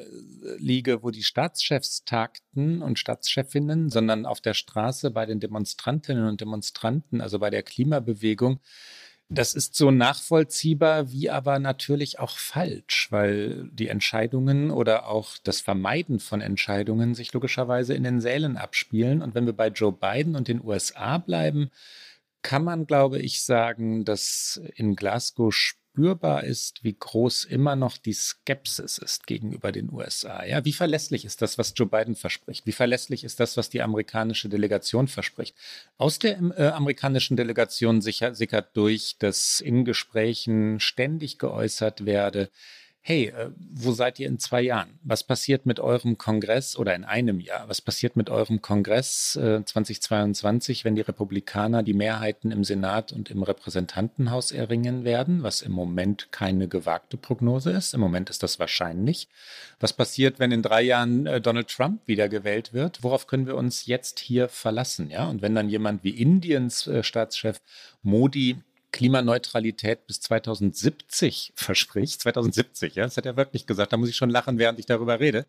[0.57, 6.39] liege, wo die Staatschefs tagten und Staatschefinnen, sondern auf der Straße bei den Demonstrantinnen und
[6.39, 8.61] Demonstranten, also bei der Klimabewegung.
[9.33, 15.61] Das ist so nachvollziehbar, wie aber natürlich auch falsch, weil die Entscheidungen oder auch das
[15.61, 19.21] Vermeiden von Entscheidungen sich logischerweise in den Sälen abspielen.
[19.21, 21.71] Und wenn wir bei Joe Biden und den USA bleiben,
[22.41, 25.53] kann man, glaube ich, sagen, dass in Glasgow
[25.91, 30.45] spürbar ist, wie groß immer noch die Skepsis ist gegenüber den USA.
[30.45, 32.65] Ja, wie verlässlich ist das, was Joe Biden verspricht?
[32.65, 35.55] Wie verlässlich ist das, was die amerikanische Delegation verspricht?
[35.97, 42.49] Aus der äh, amerikanischen Delegation sicher, sickert durch, dass in Gesprächen ständig geäußert werde,
[43.03, 44.99] hey, äh, wo seid ihr in zwei Jahren?
[45.01, 47.67] Was passiert mit eurem Kongress oder in einem Jahr?
[47.67, 53.31] Was passiert mit eurem Kongress äh, 2022, wenn die Republikaner die Mehrheiten im Senat und
[53.31, 57.95] im Repräsentantenhaus erringen werden, was im Moment keine gewagte Prognose ist?
[57.95, 59.27] Im Moment ist das wahrscheinlich.
[59.79, 63.03] Was passiert, wenn in drei Jahren äh, Donald Trump wiedergewählt wird?
[63.03, 65.09] Worauf können wir uns jetzt hier verlassen?
[65.09, 67.61] Ja, und wenn dann jemand wie Indiens äh, Staatschef
[68.03, 68.57] Modi
[68.91, 72.21] Klimaneutralität bis 2070 verspricht.
[72.21, 73.93] 2070, ja, das hat er wirklich gesagt.
[73.93, 75.45] Da muss ich schon lachen, während ich darüber rede.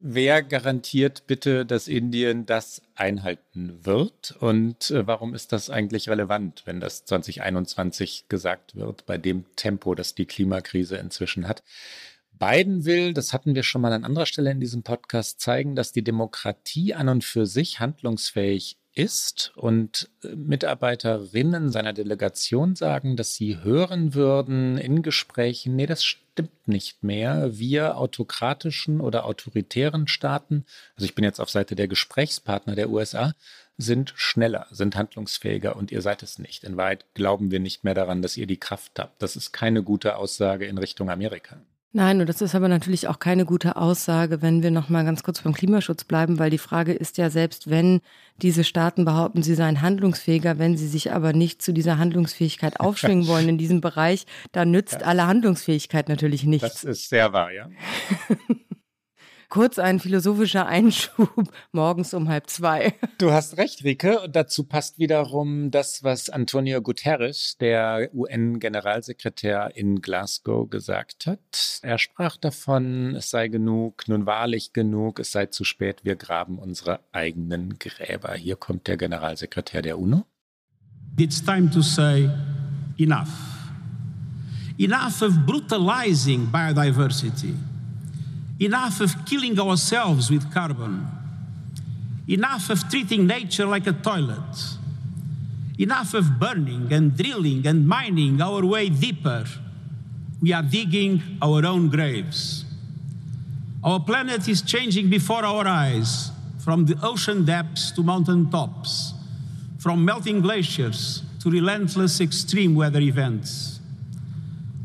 [0.00, 4.36] Wer garantiert bitte, dass Indien das einhalten wird?
[4.40, 9.94] Und äh, warum ist das eigentlich relevant, wenn das 2021 gesagt wird, bei dem Tempo,
[9.94, 11.62] das die Klimakrise inzwischen hat?
[12.38, 15.92] Biden will, das hatten wir schon mal an anderer Stelle in diesem Podcast, zeigen, dass
[15.92, 23.34] die Demokratie an und für sich handlungsfähig ist und äh, Mitarbeiterinnen seiner Delegation sagen, dass
[23.34, 27.58] sie hören würden in Gesprächen, nee, das stimmt nicht mehr.
[27.58, 30.64] Wir autokratischen oder autoritären Staaten,
[30.96, 33.34] also ich bin jetzt auf Seite der Gesprächspartner der USA,
[33.78, 36.64] sind schneller, sind handlungsfähiger und ihr seid es nicht.
[36.64, 39.22] In Wahrheit glauben wir nicht mehr daran, dass ihr die Kraft habt.
[39.22, 41.60] Das ist keine gute Aussage in Richtung Amerika.
[41.94, 45.22] Nein, und das ist aber natürlich auch keine gute Aussage, wenn wir noch mal ganz
[45.22, 48.00] kurz beim Klimaschutz bleiben, weil die Frage ist ja selbst, wenn
[48.38, 53.26] diese Staaten behaupten, sie seien handlungsfähiger, wenn sie sich aber nicht zu dieser Handlungsfähigkeit aufschwingen
[53.26, 55.06] wollen in diesem Bereich, dann nützt ja.
[55.06, 56.80] alle Handlungsfähigkeit natürlich nichts.
[56.80, 57.68] Das ist sehr wahr, ja.
[59.52, 61.28] Kurz ein philosophischer Einschub
[61.72, 62.94] morgens um halb zwei.
[63.18, 64.22] Du hast recht, Rike.
[64.22, 71.80] Und dazu passt wiederum das, was Antonio Guterres, der UN-Generalsekretär in Glasgow, gesagt hat.
[71.82, 76.58] Er sprach davon, es sei genug, nun wahrlich genug, es sei zu spät, wir graben
[76.58, 78.32] unsere eigenen Gräber.
[78.32, 80.24] Hier kommt der Generalsekretär der UNO.
[81.18, 82.30] It's time to say
[82.96, 83.28] enough.
[84.78, 87.54] Enough of brutalizing biodiversity.
[88.62, 91.04] Enough of killing ourselves with carbon.
[92.28, 94.78] Enough of treating nature like a toilet.
[95.80, 99.46] Enough of burning and drilling and mining our way deeper.
[100.40, 102.64] We are digging our own graves.
[103.82, 106.30] Our planet is changing before our eyes,
[106.62, 109.12] from the ocean depths to mountain tops,
[109.80, 113.80] from melting glaciers to relentless extreme weather events.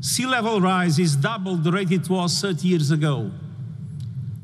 [0.01, 3.29] Sea level rise is double the rate it was 30 years ago.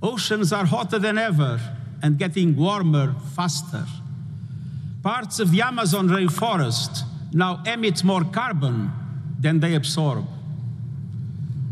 [0.04, 1.58] Oceans are hotter than ever
[2.02, 3.86] and getting warmer faster.
[5.02, 8.92] Parts of the Amazon rainforest now emit more carbon
[9.40, 10.28] than they absorb.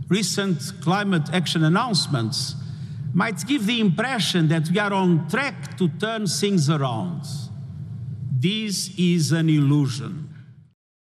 [0.07, 2.55] Recent climate action announcements
[3.13, 7.23] might give the impression that we are on track to turn things around.
[8.39, 10.30] This is an illusion.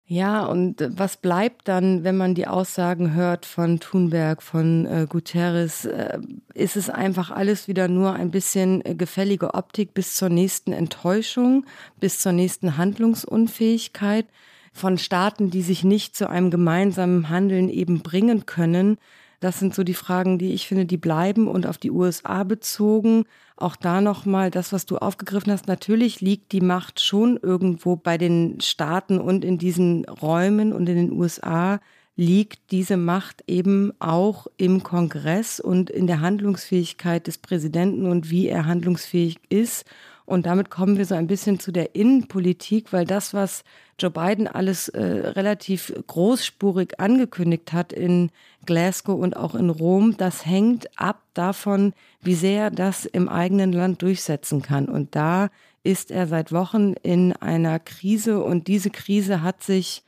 [0.10, 5.06] Ja, und äh, was bleibt dann, wenn man die Aussagen hört von Thunberg, von äh,
[5.08, 5.84] Guterres?
[5.84, 6.20] Äh,
[6.54, 11.66] ist es einfach alles wieder nur ein bisschen äh, gefällige Optik bis zur nächsten Enttäuschung,
[12.00, 14.28] bis zur nächsten Handlungsunfähigkeit
[14.72, 18.98] von Staaten, die sich nicht zu einem gemeinsamen Handeln eben bringen können?
[19.42, 23.26] Das sind so die Fragen, die ich finde, die bleiben und auf die USA bezogen.
[23.58, 25.68] Auch da nochmal das, was du aufgegriffen hast.
[25.68, 30.96] Natürlich liegt die Macht schon irgendwo bei den Staaten und in diesen Räumen und in
[30.96, 31.80] den USA
[32.16, 38.48] liegt diese Macht eben auch im Kongress und in der Handlungsfähigkeit des Präsidenten und wie
[38.48, 39.86] er handlungsfähig ist.
[40.28, 43.64] Und damit kommen wir so ein bisschen zu der Innenpolitik, weil das, was
[43.98, 48.30] Joe Biden alles äh, relativ großspurig angekündigt hat in
[48.66, 53.72] Glasgow und auch in Rom, das hängt ab davon, wie sehr er das im eigenen
[53.72, 54.90] Land durchsetzen kann.
[54.90, 55.48] Und da
[55.84, 60.04] ist er seit Wochen in einer Krise und diese Krise hat sich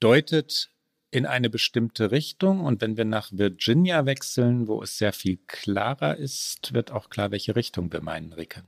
[0.00, 0.70] Deutet
[1.10, 2.60] in eine bestimmte Richtung.
[2.60, 7.30] Und wenn wir nach Virginia wechseln, wo es sehr viel klarer ist, wird auch klar,
[7.30, 8.62] welche Richtung wir meinen, Ricke.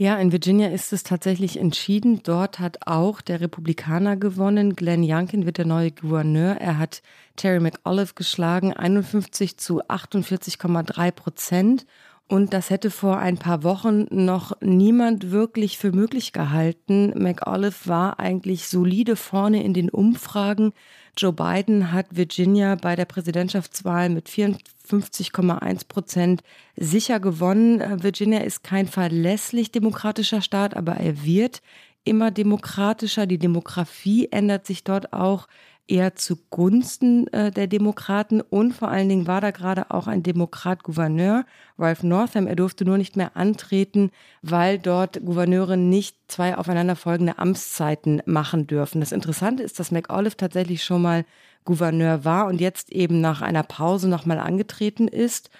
[0.00, 2.22] Ja, in Virginia ist es tatsächlich entschieden.
[2.22, 4.76] Dort hat auch der Republikaner gewonnen.
[4.76, 6.54] Glenn Youngkin wird der neue Gouverneur.
[6.54, 7.02] Er hat
[7.34, 11.84] Terry McAuliffe geschlagen, 51 zu 48,3 Prozent.
[12.28, 17.14] Und das hätte vor ein paar Wochen noch niemand wirklich für möglich gehalten.
[17.16, 20.74] McAuliffe war eigentlich solide vorne in den Umfragen.
[21.16, 26.42] Joe Biden hat Virginia bei der Präsidentschaftswahl mit 54,1 Prozent
[26.76, 28.02] sicher gewonnen.
[28.02, 31.62] Virginia ist kein verlässlich demokratischer Staat, aber er wird
[32.04, 33.26] immer demokratischer.
[33.26, 35.48] Die Demografie ändert sich dort auch
[35.88, 41.44] eher zugunsten äh, der Demokraten und vor allen Dingen war da gerade auch ein Demokrat-Gouverneur,
[41.78, 42.46] Ralph Northam.
[42.46, 44.10] Er durfte nur nicht mehr antreten,
[44.42, 49.00] weil dort Gouverneure nicht zwei aufeinanderfolgende Amtszeiten machen dürfen.
[49.00, 51.24] Das Interessante ist, dass McAuliffe tatsächlich schon mal
[51.64, 55.50] Gouverneur war und jetzt eben nach einer Pause nochmal angetreten ist.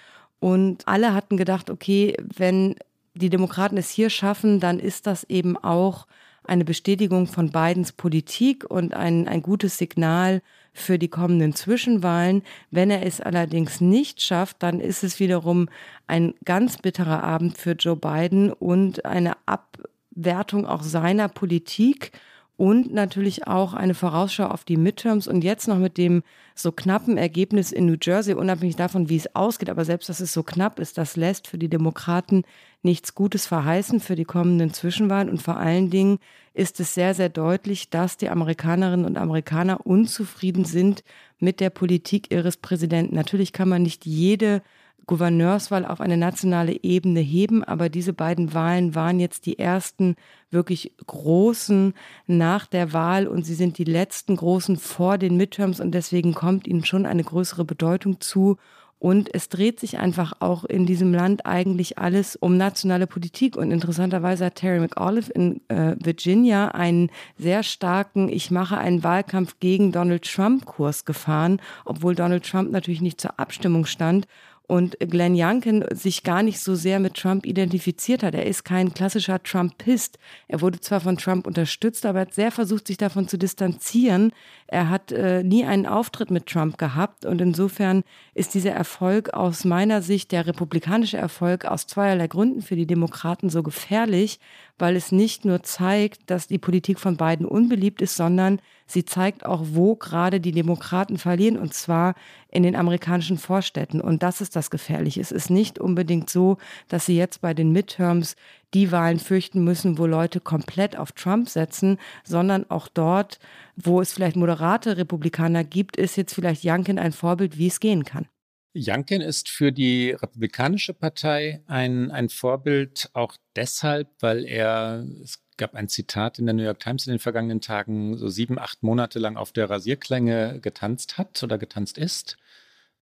[0.40, 2.76] Und alle hatten gedacht, okay, wenn
[3.14, 6.06] die Demokraten es hier schaffen, dann ist das eben auch
[6.48, 12.42] eine Bestätigung von Bidens Politik und ein, ein gutes Signal für die kommenden Zwischenwahlen.
[12.70, 15.68] Wenn er es allerdings nicht schafft, dann ist es wiederum
[16.06, 22.12] ein ganz bitterer Abend für Joe Biden und eine Abwertung auch seiner Politik
[22.58, 26.24] und natürlich auch eine Vorausschau auf die Midterms und jetzt noch mit dem
[26.56, 30.32] so knappen Ergebnis in New Jersey, unabhängig davon, wie es ausgeht, aber selbst, dass es
[30.32, 32.42] so knapp ist, das lässt für die Demokraten
[32.82, 36.18] nichts Gutes verheißen für die kommenden Zwischenwahlen und vor allen Dingen
[36.52, 41.04] ist es sehr, sehr deutlich, dass die Amerikanerinnen und Amerikaner unzufrieden sind
[41.38, 43.14] mit der Politik ihres Präsidenten.
[43.14, 44.62] Natürlich kann man nicht jede
[45.08, 47.64] Gouverneurswahl auf eine nationale Ebene heben.
[47.64, 50.14] Aber diese beiden Wahlen waren jetzt die ersten
[50.50, 51.94] wirklich großen
[52.28, 56.68] nach der Wahl und sie sind die letzten großen vor den Midterms und deswegen kommt
[56.68, 58.56] ihnen schon eine größere Bedeutung zu.
[59.00, 63.56] Und es dreht sich einfach auch in diesem Land eigentlich alles um nationale Politik.
[63.56, 69.60] Und interessanterweise hat Terry McAuliffe in äh, Virginia einen sehr starken, ich mache einen Wahlkampf
[69.60, 74.26] gegen Donald Trump Kurs gefahren, obwohl Donald Trump natürlich nicht zur Abstimmung stand
[74.68, 78.34] und Glenn Youngkin sich gar nicht so sehr mit Trump identifiziert hat.
[78.34, 80.18] Er ist kein klassischer Trumpist.
[80.46, 84.30] Er wurde zwar von Trump unterstützt, aber er hat sehr versucht, sich davon zu distanzieren.
[84.70, 88.04] Er hat äh, nie einen Auftritt mit Trump gehabt und insofern
[88.34, 93.48] ist dieser Erfolg aus meiner Sicht, der republikanische Erfolg, aus zweierlei Gründen für die Demokraten
[93.48, 94.38] so gefährlich,
[94.78, 99.46] weil es nicht nur zeigt, dass die Politik von Biden unbeliebt ist, sondern sie zeigt
[99.46, 102.14] auch, wo gerade die Demokraten verlieren, und zwar
[102.50, 104.02] in den amerikanischen Vorstädten.
[104.02, 105.22] Und das ist das Gefährliche.
[105.22, 108.36] Es ist nicht unbedingt so, dass sie jetzt bei den Midterms
[108.74, 113.38] die Wahlen fürchten müssen, wo Leute komplett auf Trump setzen, sondern auch dort,
[113.76, 118.04] wo es vielleicht moderate Republikaner gibt, ist jetzt vielleicht Youngkin ein Vorbild, wie es gehen
[118.04, 118.26] kann.
[118.74, 125.74] Youngkin ist für die Republikanische Partei ein, ein Vorbild auch deshalb, weil er, es gab
[125.74, 129.18] ein Zitat in der New York Times in den vergangenen Tagen, so sieben, acht Monate
[129.18, 132.36] lang auf der Rasierklänge getanzt hat oder getanzt ist.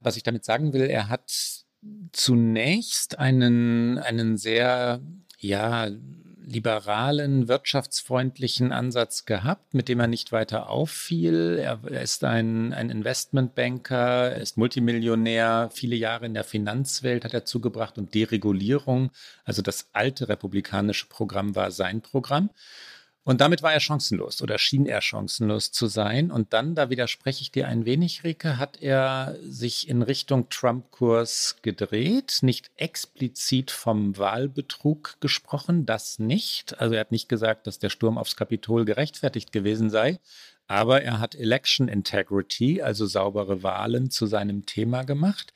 [0.01, 1.65] Was ich damit sagen will, er hat
[2.13, 5.01] zunächst einen, einen sehr,
[5.39, 5.89] ja,
[6.47, 11.59] liberalen, wirtschaftsfreundlichen Ansatz gehabt, mit dem er nicht weiter auffiel.
[11.61, 17.45] Er, ist ein, ein Investmentbanker, er ist Multimillionär, viele Jahre in der Finanzwelt hat er
[17.45, 19.11] zugebracht und Deregulierung,
[19.45, 22.51] also das alte republikanische Programm war sein Programm.
[23.27, 26.31] Und damit war er chancenlos oder schien er chancenlos zu sein.
[26.31, 31.57] Und dann, da widerspreche ich dir ein wenig, Rike, hat er sich in Richtung Trump-Kurs
[31.61, 36.79] gedreht, nicht explizit vom Wahlbetrug gesprochen, das nicht.
[36.81, 40.21] Also er hat nicht gesagt, dass der Sturm aufs Kapitol gerechtfertigt gewesen sei.
[40.69, 45.53] Aber er hat Election Integrity, also saubere Wahlen, zu seinem Thema gemacht.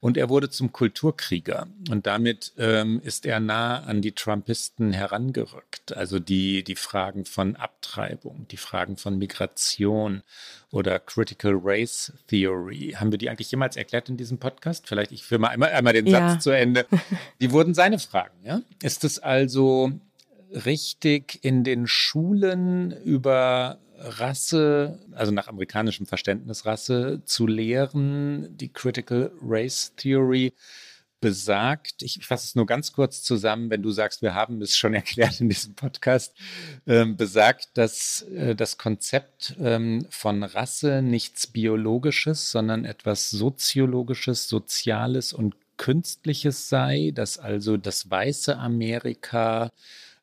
[0.00, 1.66] Und er wurde zum Kulturkrieger.
[1.90, 5.94] Und damit ähm, ist er nah an die Trumpisten herangerückt.
[5.94, 10.22] Also die, die Fragen von Abtreibung, die Fragen von Migration
[10.70, 12.94] oder Critical Race Theory.
[12.96, 14.88] Haben wir die eigentlich jemals erklärt in diesem Podcast?
[14.88, 16.30] Vielleicht ich führe mal einmal, einmal den ja.
[16.30, 16.86] Satz zu Ende.
[17.40, 18.44] Die wurden seine Fragen.
[18.44, 18.62] Ja?
[18.82, 19.92] Ist es also
[20.52, 28.56] richtig in den Schulen über Rasse, also nach amerikanischem Verständnis Rasse, zu lehren.
[28.56, 30.54] Die Critical Race Theory
[31.20, 34.94] besagt, ich fasse es nur ganz kurz zusammen, wenn du sagst, wir haben es schon
[34.94, 36.34] erklärt in diesem Podcast,
[36.86, 45.32] äh, besagt, dass äh, das Konzept ähm, von Rasse nichts Biologisches, sondern etwas Soziologisches, Soziales
[45.32, 49.70] und Künstliches sei, dass also das weiße Amerika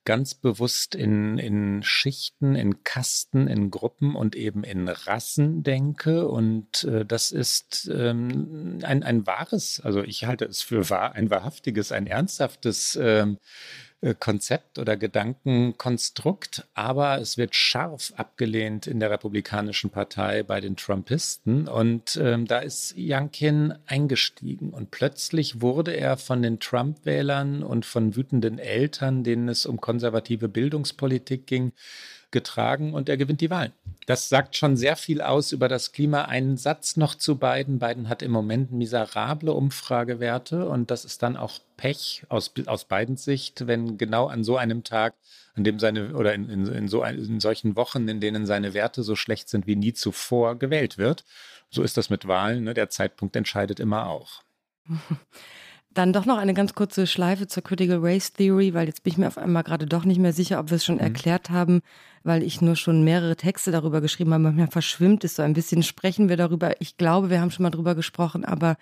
[0.08, 6.30] ganz bewusst in, in Schichten, in Kasten, in Gruppen und eben in Rassen denke.
[6.30, 11.30] Und äh, das ist ähm, ein, ein wahres, also ich halte es für wahr, ein
[11.30, 13.87] wahrhaftiges, ein ernsthaftes ähm, äh,
[14.20, 21.68] Konzept oder Gedankenkonstrukt, aber es wird scharf abgelehnt in der Republikanischen Partei bei den Trumpisten.
[21.68, 28.16] Und ähm, da ist Youngkin eingestiegen und plötzlich wurde er von den Trump-Wählern und von
[28.16, 31.72] wütenden Eltern, denen es um konservative Bildungspolitik ging,
[32.32, 33.72] getragen und er gewinnt die Wahlen.
[34.06, 36.24] Das sagt schon sehr viel aus über das Klima.
[36.24, 37.80] Einen Satz noch zu Biden.
[37.80, 43.24] Biden hat im Moment miserable Umfragewerte und das ist dann auch Pech aus, aus Bidens
[43.24, 45.14] Sicht, wenn genau an so einem Tag,
[45.56, 48.74] an dem seine oder in, in, in, so ein, in solchen Wochen, in denen seine
[48.74, 51.26] Werte so schlecht sind wie nie zuvor, gewählt wird.
[51.70, 52.64] So ist das mit Wahlen.
[52.64, 52.74] Ne?
[52.74, 54.42] Der Zeitpunkt entscheidet immer auch.
[55.94, 59.18] Dann doch noch eine ganz kurze Schleife zur Critical Race Theory, weil jetzt bin ich
[59.18, 61.02] mir auf einmal gerade doch nicht mehr sicher, ob wir es schon mhm.
[61.02, 61.82] erklärt haben,
[62.24, 64.44] weil ich nur schon mehrere Texte darüber geschrieben habe.
[64.44, 65.82] Manchmal verschwimmt es so ein bisschen.
[65.84, 66.80] Sprechen wir darüber.
[66.82, 68.78] Ich glaube, wir haben schon mal darüber gesprochen, aber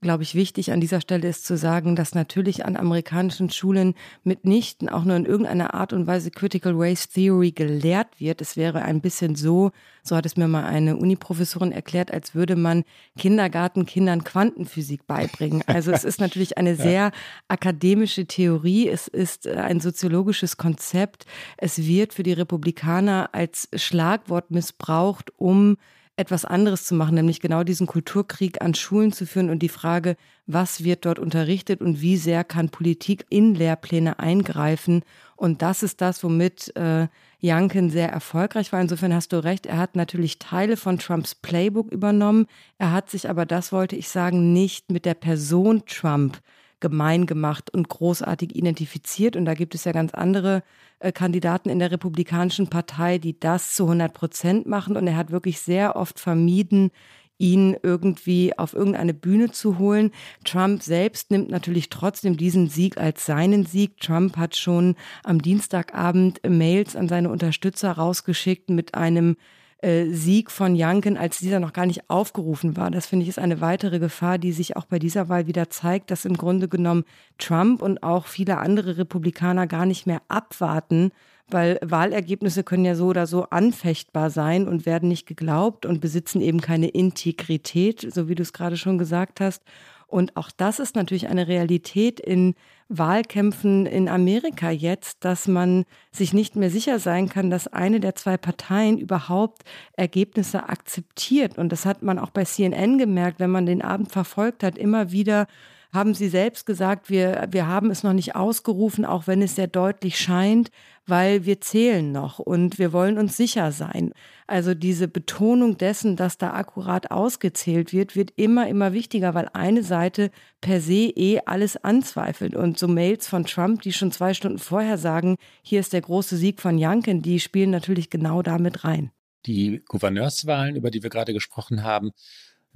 [0.00, 4.88] glaube ich, wichtig an dieser Stelle ist zu sagen, dass natürlich an amerikanischen Schulen mitnichten
[4.88, 8.40] auch nur in irgendeiner Art und Weise Critical Race Theory gelehrt wird.
[8.40, 9.72] Es wäre ein bisschen so,
[10.04, 12.84] so hat es mir mal eine Uniprofessorin erklärt, als würde man
[13.18, 15.64] Kindergartenkindern Quantenphysik beibringen.
[15.66, 17.10] Also es ist natürlich eine sehr
[17.48, 18.88] akademische Theorie.
[18.88, 21.26] Es ist äh, ein soziologisches Konzept.
[21.56, 25.76] Es wird für die Republikaner als Schlagwort missbraucht, um
[26.18, 30.16] etwas anderes zu machen, nämlich genau diesen Kulturkrieg an Schulen zu führen und die Frage,
[30.46, 35.02] was wird dort unterrichtet und wie sehr kann Politik in Lehrpläne eingreifen.
[35.36, 37.06] Und das ist das, womit äh,
[37.38, 38.80] Janken sehr erfolgreich war.
[38.80, 42.46] Insofern hast du recht, er hat natürlich Teile von Trumps Playbook übernommen.
[42.78, 46.40] Er hat sich aber, das wollte ich sagen, nicht mit der Person Trump
[46.80, 49.36] gemein gemacht und großartig identifiziert.
[49.36, 50.62] Und da gibt es ja ganz andere
[51.00, 54.96] äh, Kandidaten in der Republikanischen Partei, die das zu 100 Prozent machen.
[54.96, 56.90] Und er hat wirklich sehr oft vermieden,
[57.38, 60.10] ihn irgendwie auf irgendeine Bühne zu holen.
[60.44, 64.00] Trump selbst nimmt natürlich trotzdem diesen Sieg als seinen Sieg.
[64.00, 69.36] Trump hat schon am Dienstagabend Mails an seine Unterstützer rausgeschickt mit einem
[69.80, 72.90] äh, Sieg von Janken, als dieser noch gar nicht aufgerufen war.
[72.90, 76.10] Das finde ich ist eine weitere Gefahr, die sich auch bei dieser Wahl wieder zeigt,
[76.10, 77.04] dass im Grunde genommen
[77.38, 81.12] Trump und auch viele andere Republikaner gar nicht mehr abwarten,
[81.50, 86.40] weil Wahlergebnisse können ja so oder so anfechtbar sein und werden nicht geglaubt und besitzen
[86.40, 89.62] eben keine Integrität, so wie du es gerade schon gesagt hast.
[90.08, 92.54] Und auch das ist natürlich eine Realität in
[92.88, 98.14] Wahlkämpfen in Amerika jetzt, dass man sich nicht mehr sicher sein kann, dass eine der
[98.14, 101.58] zwei Parteien überhaupt Ergebnisse akzeptiert.
[101.58, 105.12] Und das hat man auch bei CNN gemerkt, wenn man den Abend verfolgt hat, immer
[105.12, 105.46] wieder
[105.92, 109.68] haben Sie selbst gesagt, wir, wir haben es noch nicht ausgerufen, auch wenn es sehr
[109.68, 110.70] deutlich scheint,
[111.06, 114.12] weil wir zählen noch und wir wollen uns sicher sein.
[114.46, 119.82] Also diese Betonung dessen, dass da akkurat ausgezählt wird, wird immer, immer wichtiger, weil eine
[119.82, 120.30] Seite
[120.60, 122.54] per se eh alles anzweifelt.
[122.54, 126.36] Und so Mails von Trump, die schon zwei Stunden vorher sagen, hier ist der große
[126.36, 129.10] Sieg von Youngkin, die spielen natürlich genau damit rein.
[129.46, 132.10] Die Gouverneurswahlen, über die wir gerade gesprochen haben,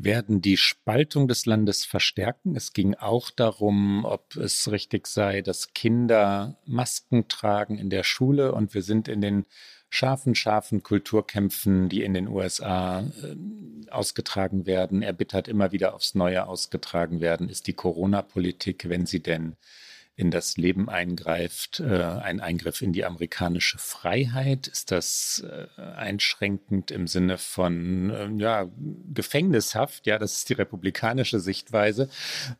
[0.04, 2.56] werden die Spaltung des Landes verstärken.
[2.56, 8.52] Es ging auch darum, ob es richtig sei, dass Kinder Masken tragen in der Schule.
[8.52, 9.46] Und wir sind in den
[9.90, 13.36] scharfen, scharfen Kulturkämpfen, die in den USA äh,
[13.90, 19.56] ausgetragen werden, erbittert immer wieder aufs Neue ausgetragen werden, ist die Corona-Politik, wenn sie denn
[20.22, 24.68] in das Leben eingreift, äh, ein Eingriff in die amerikanische Freiheit?
[24.68, 28.70] Ist das äh, einschränkend im Sinne von äh, ja,
[29.12, 30.06] Gefängnishaft?
[30.06, 32.08] Ja, das ist die republikanische Sichtweise.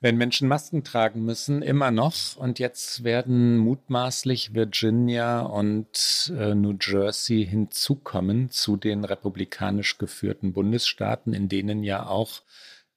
[0.01, 2.37] Wenn Menschen Masken tragen müssen, immer noch.
[2.37, 11.33] Und jetzt werden mutmaßlich Virginia und äh, New Jersey hinzukommen zu den republikanisch geführten Bundesstaaten,
[11.33, 12.43] in denen ja auch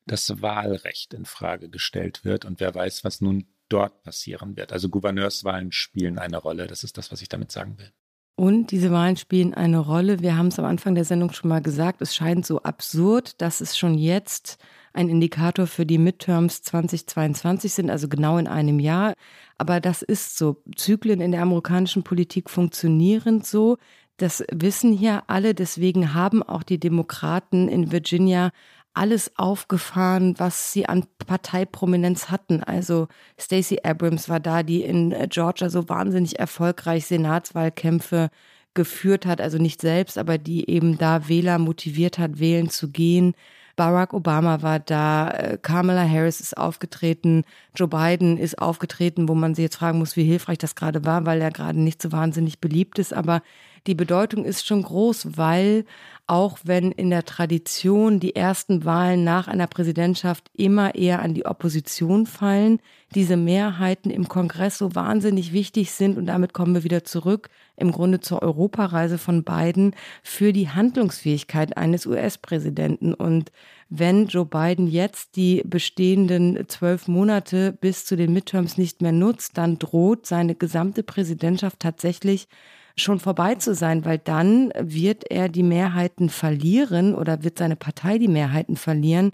[0.07, 2.45] das Wahlrecht in Frage gestellt wird.
[2.45, 4.71] Und wer weiß, was nun dort passieren wird.
[4.71, 6.67] Also Gouverneurswahlen spielen eine Rolle.
[6.67, 7.91] Das ist das, was ich damit sagen will.
[8.37, 10.19] Und diese Wahlen spielen eine Rolle.
[10.19, 12.01] Wir haben es am Anfang der Sendung schon mal gesagt.
[12.01, 14.57] Es scheint so absurd, dass es schon jetzt
[14.91, 19.13] ein Indikator für die Midterms 2022 sind, also genau in einem Jahr.
[19.57, 20.61] Aber das ist so.
[20.75, 23.77] Zyklen in der amerikanischen Politik funktionieren so.
[24.17, 25.53] Das wissen hier alle.
[25.53, 28.51] Deswegen haben auch die Demokraten in Virginia
[28.95, 32.63] alles aufgefahren, was sie an Parteiprominenz hatten.
[32.63, 38.29] Also Stacey Abrams war da, die in äh, Georgia so wahnsinnig erfolgreich Senatswahlkämpfe
[38.73, 43.35] geführt hat, also nicht selbst, aber die eben da Wähler motiviert hat, wählen zu gehen.
[43.75, 47.43] Barack Obama war da, äh, Kamala Harris ist aufgetreten,
[47.75, 51.25] Joe Biden ist aufgetreten, wo man sich jetzt fragen muss, wie hilfreich das gerade war,
[51.25, 53.13] weil er gerade nicht so wahnsinnig beliebt ist.
[53.13, 53.41] Aber
[53.87, 55.85] die Bedeutung ist schon groß, weil
[56.27, 61.45] auch wenn in der Tradition die ersten Wahlen nach einer Präsidentschaft immer eher an die
[61.45, 62.79] Opposition fallen,
[63.13, 67.91] diese Mehrheiten im Kongress so wahnsinnig wichtig sind und damit kommen wir wieder zurück im
[67.91, 73.13] Grunde zur Europareise von Biden für die Handlungsfähigkeit eines US-Präsidenten.
[73.13, 73.51] Und
[73.89, 79.59] wenn Joe Biden jetzt die bestehenden zwölf Monate bis zu den Midterms nicht mehr nutzt,
[79.59, 82.47] dann droht seine gesamte Präsidentschaft tatsächlich
[82.95, 88.17] schon vorbei zu sein, weil dann wird er die Mehrheiten verlieren oder wird seine Partei
[88.17, 89.31] die Mehrheiten verlieren.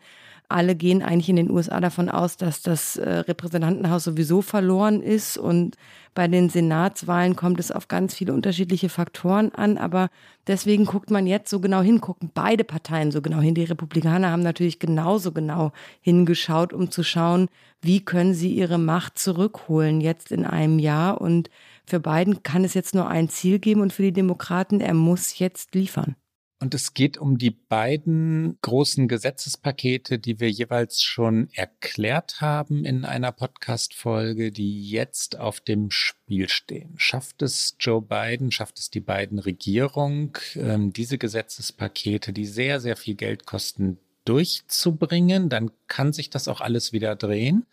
[0.50, 5.38] Alle gehen eigentlich in den USA davon aus, dass das äh, Repräsentantenhaus sowieso verloren ist
[5.38, 5.78] und
[6.14, 10.10] bei den Senatswahlen kommt es auf ganz viele unterschiedliche Faktoren an, aber
[10.48, 13.56] deswegen guckt man jetzt so genau hin, gucken beide Parteien so genau hin.
[13.56, 17.48] Die Republikaner haben natürlich genauso genau hingeschaut, um zu schauen,
[17.82, 21.50] wie können sie ihre Macht zurückholen jetzt in einem Jahr und
[21.92, 25.38] für Biden kann es jetzt nur ein Ziel geben und für die Demokraten, er muss
[25.40, 26.16] jetzt liefern.
[26.62, 33.04] Und es geht um die beiden großen Gesetzespakete, die wir jeweils schon erklärt haben in
[33.04, 36.94] einer Podcast-Folge, die jetzt auf dem Spiel stehen.
[36.98, 42.96] Schafft es Joe Biden, schafft es die beiden Regierung, ähm, diese Gesetzespakete, die sehr, sehr
[42.96, 45.50] viel Geld kosten, durchzubringen?
[45.50, 47.66] Dann kann sich das auch alles wieder drehen.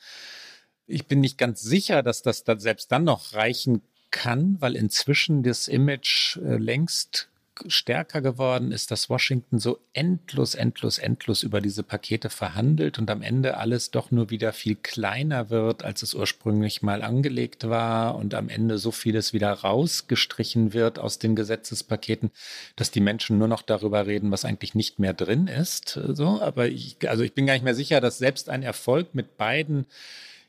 [0.87, 5.43] Ich bin nicht ganz sicher, dass das dann selbst dann noch reichen kann, weil inzwischen
[5.43, 7.29] das Image äh, längst
[7.67, 13.23] stärker geworden ist, dass Washington so endlos, endlos, endlos über diese Pakete verhandelt und am
[13.23, 18.35] Ende alles doch nur wieder viel kleiner wird, als es ursprünglich mal angelegt war und
[18.35, 22.31] am Ende so vieles wieder rausgestrichen wird aus den Gesetzespaketen,
[22.77, 25.99] dass die Menschen nur noch darüber reden, was eigentlich nicht mehr drin ist.
[26.09, 29.37] So, aber ich, also ich bin gar nicht mehr sicher, dass selbst ein Erfolg mit
[29.37, 29.87] beiden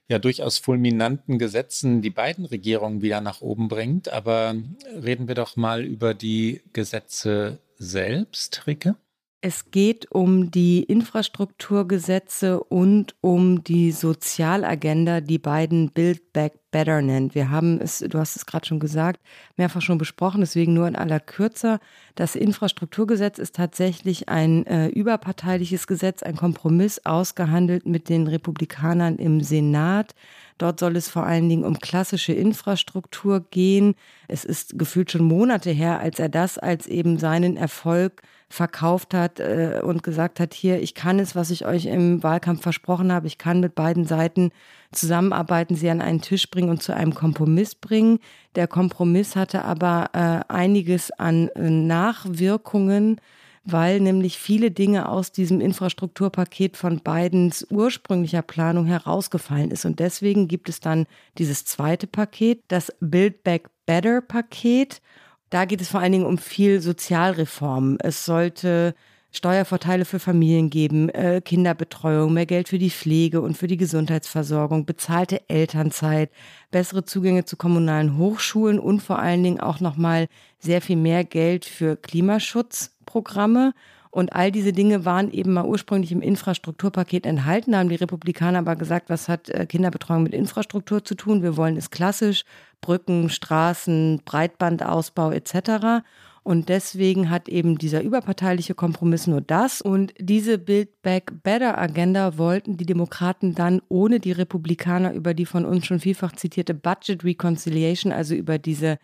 [0.10, 4.10] ja durchaus fulminanten Gesetzen die beiden Regierungen wieder nach oben bringt.
[4.10, 4.56] Aber
[5.02, 8.96] reden wir doch mal über die Gesetze selbst, Ricke.
[9.42, 17.36] Es geht um die Infrastrukturgesetze und um die Sozialagenda, die beiden Build Back Better nennt.
[17.36, 19.22] Wir haben es, du hast es gerade schon gesagt,
[19.56, 21.80] mehrfach schon besprochen, deswegen nur in aller Kürze.
[22.16, 29.42] Das Infrastrukturgesetz ist tatsächlich ein äh, überparteiliches Gesetz, ein Kompromiss ausgehandelt mit den Republikanern im
[29.42, 30.16] Senat.
[30.58, 33.96] Dort soll es vor allen Dingen um klassische Infrastruktur gehen.
[34.28, 39.40] Es ist gefühlt schon Monate her, als er das als eben seinen Erfolg verkauft hat
[39.40, 43.28] äh, und gesagt hat, hier, ich kann es, was ich euch im Wahlkampf versprochen habe,
[43.28, 44.52] ich kann mit beiden Seiten
[44.92, 48.20] zusammenarbeiten, sie an einen Tisch bringen und zu einem Kompromiss bringen.
[48.56, 53.22] Der Kompromiss hatte aber äh, einiges an äh, Nachwirkungen,
[53.66, 59.86] weil nämlich viele Dinge aus diesem Infrastrukturpaket von Bidens ursprünglicher Planung herausgefallen ist.
[59.86, 61.06] Und deswegen gibt es dann
[61.38, 65.02] dieses zweite Paket, das Build Back Better Paket.
[65.50, 67.98] Da geht es vor allen Dingen um viel Sozialreform.
[68.02, 68.94] Es sollte
[69.32, 74.86] Steuervorteile für Familien geben, äh, Kinderbetreuung, mehr Geld für die Pflege und für die Gesundheitsversorgung,
[74.86, 76.32] bezahlte Elternzeit,
[76.72, 80.28] bessere Zugänge zu kommunalen Hochschulen und vor allen Dingen auch nochmal
[80.58, 83.74] sehr viel mehr Geld für Klimaschutzprogramme.
[84.12, 87.74] Und all diese Dinge waren eben mal ursprünglich im Infrastrukturpaket enthalten.
[87.74, 91.44] Da haben die Republikaner aber gesagt, was hat äh, Kinderbetreuung mit Infrastruktur zu tun?
[91.44, 92.44] Wir wollen es klassisch,
[92.82, 96.02] Brücken, Straßen, Breitbandausbau etc.
[96.42, 99.82] Und deswegen hat eben dieser überparteiliche Kompromiss nur das.
[99.82, 105.46] Und diese Build Back Better Agenda wollten die Demokraten dann ohne die Republikaner über die
[105.46, 108.98] von uns schon vielfach zitierte Budget Reconciliation, also über diese,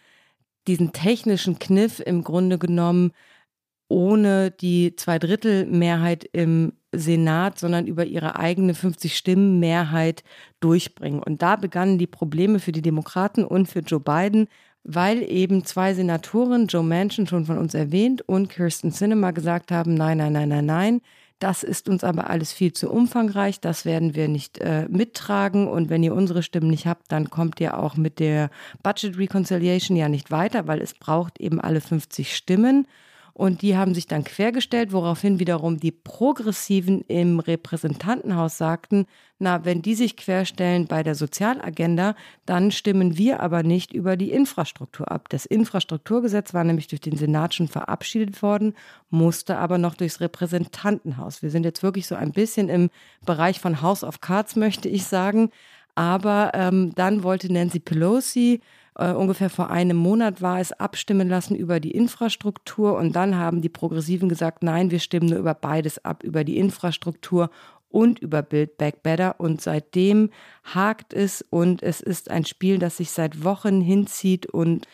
[0.68, 3.12] diesen technischen Kniff im Grunde genommen,
[3.88, 10.24] ohne die Zweidrittelmehrheit im Senat, sondern über ihre eigene 50-Stimmen-Mehrheit
[10.60, 11.22] durchbringen.
[11.22, 14.48] Und da begannen die Probleme für die Demokraten und für Joe Biden,
[14.84, 19.96] weil eben zwei Senatoren, Joe Manchin schon von uns erwähnt und Kirsten Sinema gesagt haben,
[19.96, 21.02] nein, nein, nein, nein, nein,
[21.40, 25.90] das ist uns aber alles viel zu umfangreich, das werden wir nicht äh, mittragen und
[25.90, 28.50] wenn ihr unsere Stimmen nicht habt, dann kommt ihr auch mit der
[28.84, 32.88] Budget Reconciliation ja nicht weiter, weil es braucht eben alle 50 Stimmen.
[33.38, 39.08] Und die haben sich dann quergestellt, woraufhin wiederum die Progressiven im Repräsentantenhaus sagten,
[39.40, 42.16] na, wenn die sich querstellen bei der Sozialagenda,
[42.46, 45.28] dann stimmen wir aber nicht über die Infrastruktur ab.
[45.28, 48.74] Das Infrastrukturgesetz war nämlich durch den Senat schon verabschiedet worden,
[49.10, 51.42] musste aber noch durchs Repräsentantenhaus.
[51.42, 52.90] Wir sind jetzt wirklich so ein bisschen im
[53.26, 55.50] Bereich von House of Cards, möchte ich sagen.
[55.94, 58.62] Aber ähm, dann wollte Nancy Pelosi
[58.96, 62.98] äh, ungefähr vor einem Monat war es, abstimmen lassen über die Infrastruktur.
[62.98, 66.58] Und dann haben die Progressiven gesagt, nein, wir stimmen nur über beides ab, über die
[66.58, 67.50] Infrastruktur
[67.90, 69.40] und über Build Back Better.
[69.40, 70.30] Und seitdem
[70.64, 74.88] hakt es und es ist ein Spiel, das sich seit Wochen hinzieht und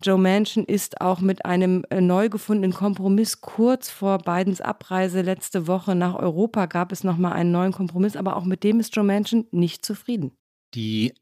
[0.00, 5.66] Joe Manchin ist auch mit einem äh, neu gefundenen Kompromiss kurz vor Bidens Abreise letzte
[5.66, 9.04] Woche nach Europa gab es nochmal einen neuen Kompromiss, aber auch mit dem ist Joe
[9.04, 10.30] Manchin nicht zufrieden.
[10.74, 11.14] Die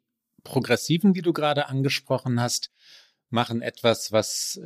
[0.47, 2.71] Progressiven, die du gerade angesprochen hast,
[3.31, 4.61] machen etwas, was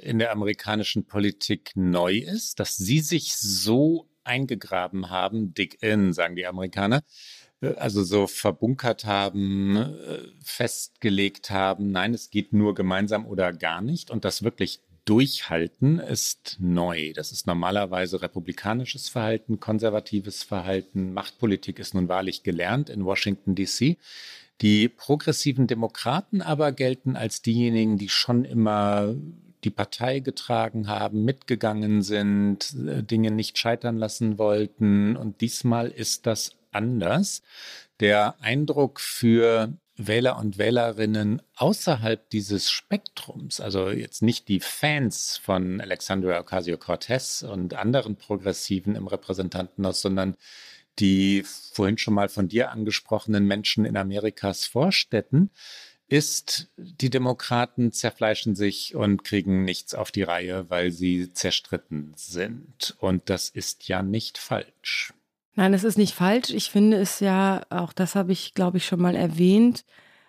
[0.00, 6.34] in der amerikanischen Politik neu ist, dass sie sich so eingegraben haben, dick in, sagen
[6.36, 7.02] die Amerikaner,
[7.60, 13.82] äh, also so verbunkert haben, äh, festgelegt haben, nein, es geht nur gemeinsam oder gar
[13.82, 17.12] nicht und das wirklich durchhalten ist neu.
[17.14, 21.12] Das ist normalerweise republikanisches Verhalten, konservatives Verhalten.
[21.12, 23.98] Machtpolitik ist nun wahrlich gelernt in Washington, DC.
[24.62, 29.14] Die progressiven Demokraten aber gelten als diejenigen, die schon immer
[29.64, 35.16] die Partei getragen haben, mitgegangen sind, äh, Dinge nicht scheitern lassen wollten.
[35.16, 37.42] Und diesmal ist das anders.
[38.00, 45.80] Der Eindruck für Wähler und Wählerinnen außerhalb dieses Spektrums, also jetzt nicht die Fans von
[45.80, 50.36] Alexandria Ocasio-Cortez und anderen Progressiven im Repräsentantenhaus, sondern
[50.98, 55.50] die vorhin schon mal von dir angesprochenen Menschen in Amerikas Vorstädten,
[56.08, 62.96] ist, die Demokraten zerfleischen sich und kriegen nichts auf die Reihe, weil sie zerstritten sind.
[63.00, 65.12] Und das ist ja nicht falsch.
[65.56, 66.50] Nein, es ist nicht falsch.
[66.50, 69.84] Ich finde es ja, auch das habe ich, glaube ich, schon mal erwähnt,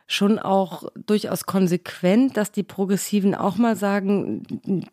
[0.08, 4.44] schon auch durchaus konsequent, dass die Progressiven auch mal sagen,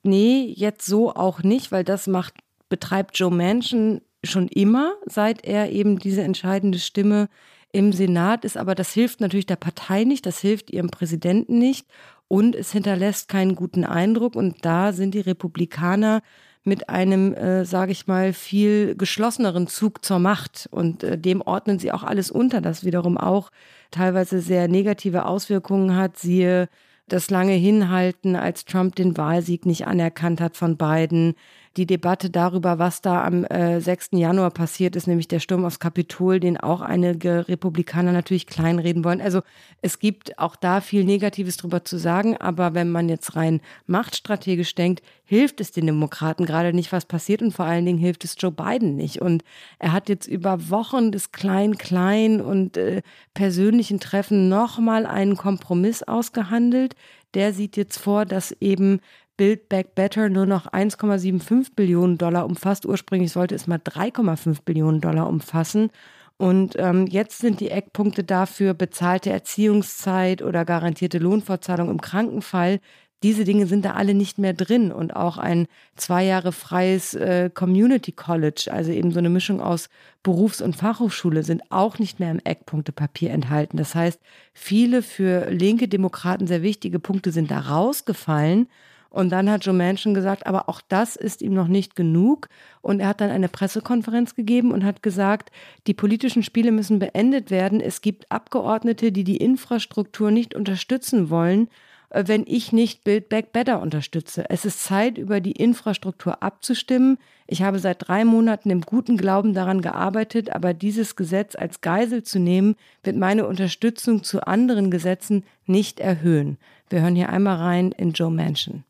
[0.02, 2.34] nee, jetzt so auch nicht, weil das macht,
[2.68, 7.28] betreibt Joe Manchin schon immer, seit er eben diese entscheidende Stimme
[7.72, 8.56] im Senat ist.
[8.56, 11.86] Aber das hilft natürlich der Partei nicht, das hilft ihrem Präsidenten nicht
[12.28, 14.36] und es hinterlässt keinen guten Eindruck.
[14.36, 16.22] Und da sind die Republikaner
[16.62, 20.68] mit einem, äh, sage ich mal, viel geschlosseneren Zug zur Macht.
[20.70, 23.50] Und äh, dem ordnen sie auch alles unter, das wiederum auch
[23.90, 26.16] teilweise sehr negative Auswirkungen hat.
[26.16, 26.68] Siehe
[27.06, 31.34] das lange Hinhalten, als Trump den Wahlsieg nicht anerkannt hat von Biden,
[31.76, 34.10] die Debatte darüber, was da am äh, 6.
[34.12, 39.20] Januar passiert ist, nämlich der Sturm aufs Kapitol, den auch einige Republikaner natürlich kleinreden wollen.
[39.20, 39.42] Also
[39.82, 44.74] es gibt auch da viel Negatives drüber zu sagen, aber wenn man jetzt rein machtstrategisch
[44.76, 48.36] denkt, hilft es den Demokraten gerade nicht, was passiert und vor allen Dingen hilft es
[48.38, 49.20] Joe Biden nicht.
[49.20, 49.42] Und
[49.78, 53.02] er hat jetzt über Wochen des Klein-Klein und äh,
[53.32, 56.94] persönlichen Treffen nochmal einen Kompromiss ausgehandelt.
[57.34, 59.00] Der sieht jetzt vor, dass eben
[59.36, 62.86] Build Back Better nur noch 1,75 Billionen Dollar umfasst.
[62.86, 65.90] Ursprünglich sollte es mal 3,5 Billionen Dollar umfassen.
[66.36, 72.80] Und ähm, jetzt sind die Eckpunkte dafür bezahlte Erziehungszeit oder garantierte Lohnfortzahlung im Krankenfall.
[73.22, 75.66] Diese Dinge sind da alle nicht mehr drin und auch ein
[75.96, 79.88] zwei Jahre freies äh, Community College, also eben so eine Mischung aus
[80.22, 83.78] Berufs- und Fachhochschule, sind auch nicht mehr im Eckpunktepapier enthalten.
[83.78, 84.20] Das heißt,
[84.52, 88.68] viele für linke Demokraten sehr wichtige Punkte sind da rausgefallen.
[89.14, 92.48] Und dann hat Joe Manchin gesagt, aber auch das ist ihm noch nicht genug.
[92.82, 95.52] Und er hat dann eine Pressekonferenz gegeben und hat gesagt,
[95.86, 97.80] die politischen Spiele müssen beendet werden.
[97.80, 101.68] Es gibt Abgeordnete, die die Infrastruktur nicht unterstützen wollen,
[102.10, 104.46] äh, wenn ich nicht Build Back Better unterstütze.
[104.50, 107.18] Es ist Zeit, über die Infrastruktur abzustimmen.
[107.46, 112.24] Ich habe seit drei Monaten im guten Glauben daran gearbeitet, aber dieses Gesetz als Geisel
[112.24, 116.58] zu nehmen, wird meine Unterstützung zu anderen Gesetzen nicht erhöhen.
[116.90, 118.82] Wir hören hier einmal rein in Joe Manchin.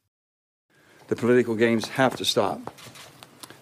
[1.09, 2.73] The political games have to stop.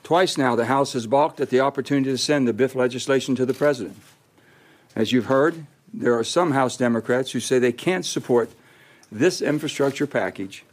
[0.02, 3.46] Twice now, the House has balked at the opportunity to send the BIF legislation to
[3.46, 3.96] the President.
[4.94, 8.50] As you've heard, there are some House Democrats who say they can't support
[9.10, 10.64] this infrastructure package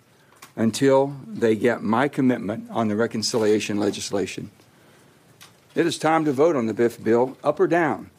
[0.55, 4.51] until they get my commitment on the reconciliation legislation.
[5.75, 8.09] It is time to vote on the BIF bill, up or down,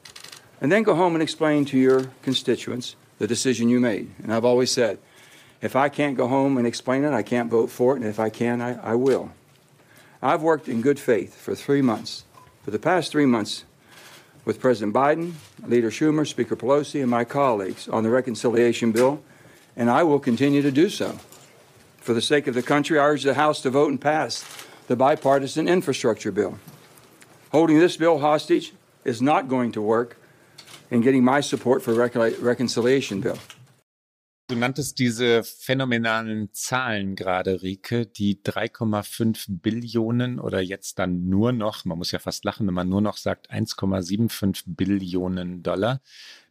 [0.60, 4.10] and then go home and explain to your constituents the decision you made.
[4.22, 4.98] And I've always said,
[5.62, 8.18] if I can't go home and explain it, I can't vote for it, and if
[8.18, 9.30] I can, I, I will.
[10.22, 12.24] I've worked in good faith for three months,
[12.62, 13.64] for the past three months,
[14.44, 15.32] with President Biden,
[15.66, 19.22] Leader Schumer, Speaker Pelosi, and my colleagues on the reconciliation bill,
[19.76, 21.18] and I will continue to do so.
[21.98, 24.44] For the sake of the country, I urge the House to vote and pass
[24.88, 26.58] the bipartisan infrastructure bill.
[27.52, 28.72] Holding this bill hostage
[29.04, 30.16] is not going to work
[30.90, 33.38] in getting my support for the reconciliation bill.
[34.50, 41.84] Du nanntest diese phänomenalen Zahlen gerade, Rike, die 3,5 Billionen oder jetzt dann nur noch,
[41.84, 46.00] man muss ja fast lachen, wenn man nur noch sagt 1,75 Billionen Dollar.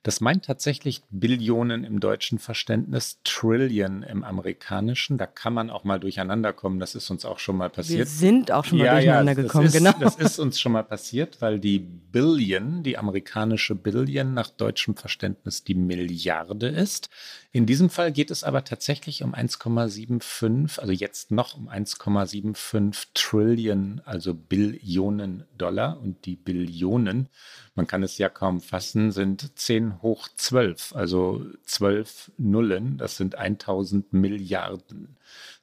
[0.02, 5.18] Das meint tatsächlich Billionen im deutschen Verständnis, Trillion im amerikanischen.
[5.18, 6.80] Da kann man auch mal durcheinander kommen.
[6.80, 8.00] Das ist uns auch schon mal passiert.
[8.00, 9.92] Wir sind auch schon mal ja, durcheinander ja, gekommen, ist, genau.
[10.00, 15.66] Das ist uns schon mal passiert, weil die Billion, die amerikanische Billion nach deutschem Verständnis
[15.66, 17.10] die Milliarde ist.
[17.52, 24.02] In diesem Fall geht es aber tatsächlich um 1,75, also jetzt noch um 1,75 Trillion,
[24.06, 26.00] also Billionen Dollar.
[26.00, 27.28] Und die Billionen,
[27.76, 33.18] man kann es ja kaum fassen, sind 10 10 hoch 12, also 12 Nullen, das
[33.18, 35.18] sind 1000 Milliarden.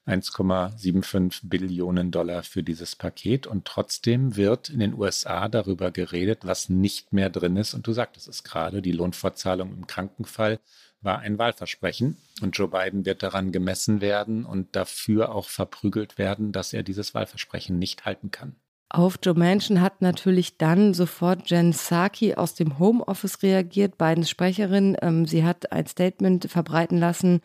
[0.07, 6.69] 1,75 Billionen Dollar für dieses Paket und trotzdem wird in den USA darüber geredet, was
[6.69, 7.75] nicht mehr drin ist.
[7.75, 10.61] Und du sagtest es gerade, die Lohnfortzahlung im Krankenfall
[11.01, 16.53] war ein Wahlversprechen und Joe Biden wird daran gemessen werden und dafür auch verprügelt werden,
[16.53, 18.55] dass er dieses Wahlversprechen nicht halten kann.
[18.89, 24.97] Auf Joe Manchin hat natürlich dann sofort Jen Psaki aus dem Homeoffice reagiert, Bidens Sprecherin.
[25.03, 27.41] Ähm, sie hat ein Statement verbreiten lassen,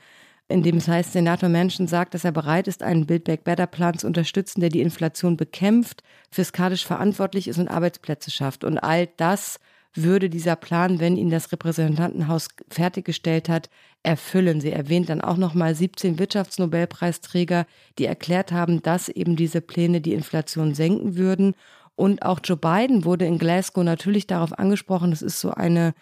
[0.47, 3.67] in dem es heißt, Senator Manchin sagt, dass er bereit ist, einen Build Back Better
[3.67, 8.63] Plan zu unterstützen, der die Inflation bekämpft, fiskalisch verantwortlich ist und Arbeitsplätze schafft.
[8.63, 9.59] Und all das
[9.93, 13.69] würde dieser Plan, wenn ihn das Repräsentantenhaus fertiggestellt hat,
[14.03, 14.61] erfüllen.
[14.61, 17.65] Sie erwähnt dann auch nochmal 17 Wirtschaftsnobelpreisträger,
[17.99, 21.55] die erklärt haben, dass eben diese Pläne die Inflation senken würden.
[21.95, 25.93] Und auch Joe Biden wurde in Glasgow natürlich darauf angesprochen, das ist so eine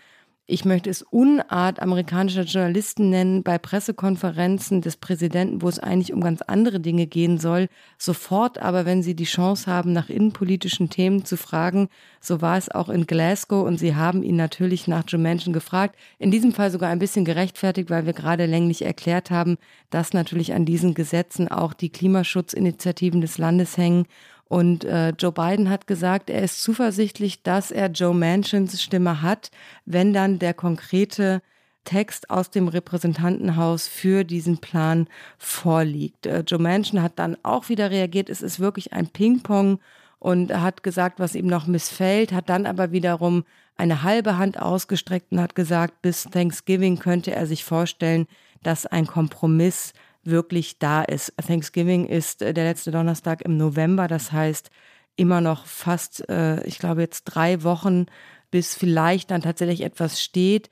[0.49, 6.21] ich möchte es Unart amerikanischer Journalisten nennen, bei Pressekonferenzen des Präsidenten, wo es eigentlich um
[6.21, 7.69] ganz andere Dinge gehen soll,
[7.99, 11.87] sofort aber, wenn sie die Chance haben, nach innenpolitischen Themen zu fragen,
[12.19, 15.95] so war es auch in Glasgow und sie haben ihn natürlich nach Joe Manchin gefragt,
[16.17, 19.57] in diesem Fall sogar ein bisschen gerechtfertigt, weil wir gerade länglich erklärt haben,
[19.91, 24.07] dass natürlich an diesen Gesetzen auch die Klimaschutzinitiativen des Landes hängen
[24.49, 29.51] und äh, Joe Biden hat gesagt, er ist zuversichtlich, dass er Joe Manchins Stimme hat,
[29.85, 31.43] wenn dann der konkrete
[31.85, 36.25] Text aus dem Repräsentantenhaus für diesen Plan vorliegt.
[36.25, 39.79] Äh, Joe Manchin hat dann auch wieder reagiert, es ist wirklich ein Ping-Pong
[40.17, 43.43] und hat gesagt, was ihm noch missfällt, hat dann aber wiederum
[43.77, 48.25] eine halbe Hand ausgestreckt und hat gesagt, bis Thanksgiving könnte er sich vorstellen,
[48.63, 49.93] dass ein Kompromiss
[50.23, 51.33] wirklich da ist.
[51.37, 54.69] Thanksgiving ist äh, der letzte Donnerstag im November, das heißt
[55.15, 58.05] immer noch fast, äh, ich glaube jetzt drei Wochen,
[58.51, 60.69] bis vielleicht dann tatsächlich etwas steht.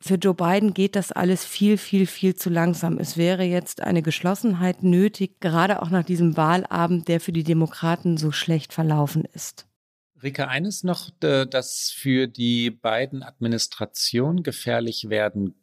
[0.00, 2.98] Für Joe Biden geht das alles viel, viel, viel zu langsam.
[2.98, 8.18] Es wäre jetzt eine Geschlossenheit nötig, gerade auch nach diesem Wahlabend, der für die Demokraten
[8.18, 9.66] so schlecht verlaufen ist.
[10.22, 15.54] Rika, eines noch, das für die beiden Administrationen gefährlich werden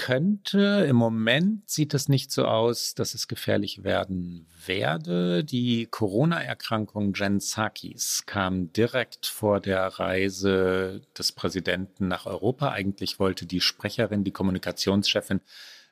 [0.00, 0.86] könnte.
[0.88, 5.44] Im Moment sieht es nicht so aus, dass es gefährlich werden werde.
[5.44, 12.70] Die Corona-Erkrankung Jen Psakis kam direkt vor der Reise des Präsidenten nach Europa.
[12.70, 15.42] Eigentlich wollte die Sprecherin, die Kommunikationschefin,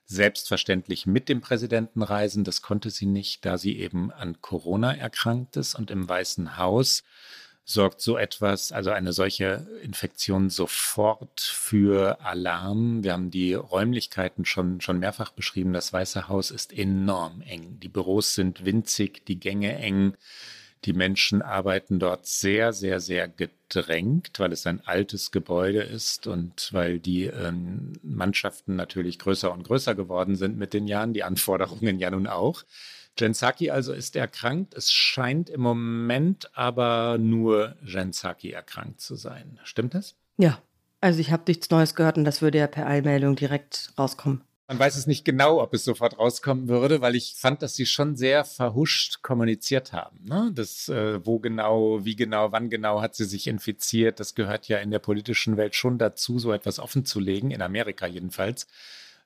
[0.06, 2.44] selbstverständlich mit dem Präsidenten reisen.
[2.44, 7.02] Das konnte sie nicht, da sie eben an Corona erkrankt ist und im Weißen Haus
[7.70, 13.04] sorgt so etwas, also eine solche Infektion sofort für Alarm.
[13.04, 15.74] Wir haben die Räumlichkeiten schon, schon mehrfach beschrieben.
[15.74, 17.78] Das Weiße Haus ist enorm eng.
[17.80, 20.14] Die Büros sind winzig, die Gänge eng.
[20.84, 26.72] Die Menschen arbeiten dort sehr, sehr, sehr gedrängt, weil es ein altes Gebäude ist und
[26.72, 31.98] weil die ähm, Mannschaften natürlich größer und größer geworden sind mit den Jahren, die Anforderungen
[31.98, 32.64] ja nun auch.
[33.18, 34.74] Jensaki also ist erkrankt.
[34.74, 39.58] Es scheint im Moment aber nur Jensaki erkrankt zu sein.
[39.64, 40.14] Stimmt das?
[40.36, 40.62] Ja,
[41.00, 44.42] also ich habe nichts Neues gehört und das würde ja per Eilmeldung direkt rauskommen.
[44.68, 47.86] Man weiß es nicht genau, ob es sofort rauskommen würde, weil ich fand, dass sie
[47.86, 50.18] schon sehr verhuscht kommuniziert haben.
[50.26, 50.50] Ne?
[50.54, 54.76] Das, äh, wo genau, wie genau, wann genau hat sie sich infiziert, das gehört ja
[54.76, 58.66] in der politischen Welt schon dazu, so etwas offenzulegen, in Amerika jedenfalls.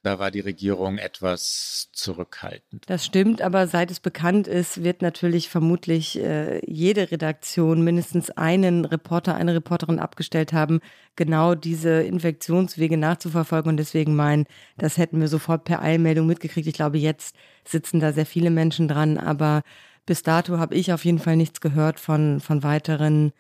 [0.03, 2.85] Da war die Regierung etwas zurückhaltend.
[2.89, 8.85] Das stimmt, aber seit es bekannt ist, wird natürlich vermutlich äh, jede Redaktion mindestens einen
[8.85, 10.81] Reporter, eine Reporterin abgestellt haben,
[11.15, 14.47] genau diese Infektionswege nachzuverfolgen und deswegen meinen,
[14.77, 16.67] das hätten wir sofort per Eilmeldung mitgekriegt.
[16.67, 19.63] Ich glaube, jetzt sitzen da sehr viele Menschen dran, aber
[20.05, 23.33] bis dato habe ich auf jeden Fall nichts gehört von, von weiteren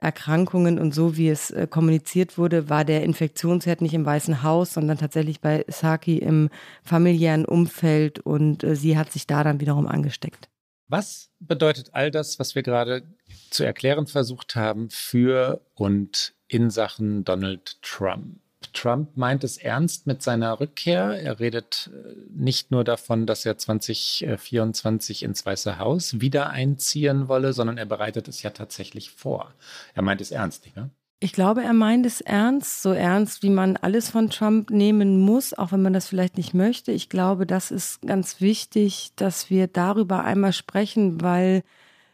[0.00, 4.72] Erkrankungen und so wie es äh, kommuniziert wurde, war der Infektionsherd nicht im Weißen Haus,
[4.72, 6.48] sondern tatsächlich bei Saki im
[6.82, 10.48] familiären Umfeld und äh, sie hat sich da dann wiederum angesteckt.
[10.88, 13.02] Was bedeutet all das, was wir gerade
[13.50, 18.40] zu erklären versucht haben, für und in Sachen Donald Trump?
[18.72, 21.20] Trump meint es ernst mit seiner Rückkehr.
[21.20, 27.52] Er redet äh, nicht nur davon, dass er 2024 ins Weiße Haus wieder einziehen wolle,
[27.52, 29.54] sondern er bereitet es ja tatsächlich vor.
[29.94, 30.90] Er meint es ernst, nicht wahr?
[31.22, 35.52] Ich glaube, er meint es ernst, so ernst, wie man alles von Trump nehmen muss,
[35.52, 36.92] auch wenn man das vielleicht nicht möchte.
[36.92, 41.62] Ich glaube, das ist ganz wichtig, dass wir darüber einmal sprechen, weil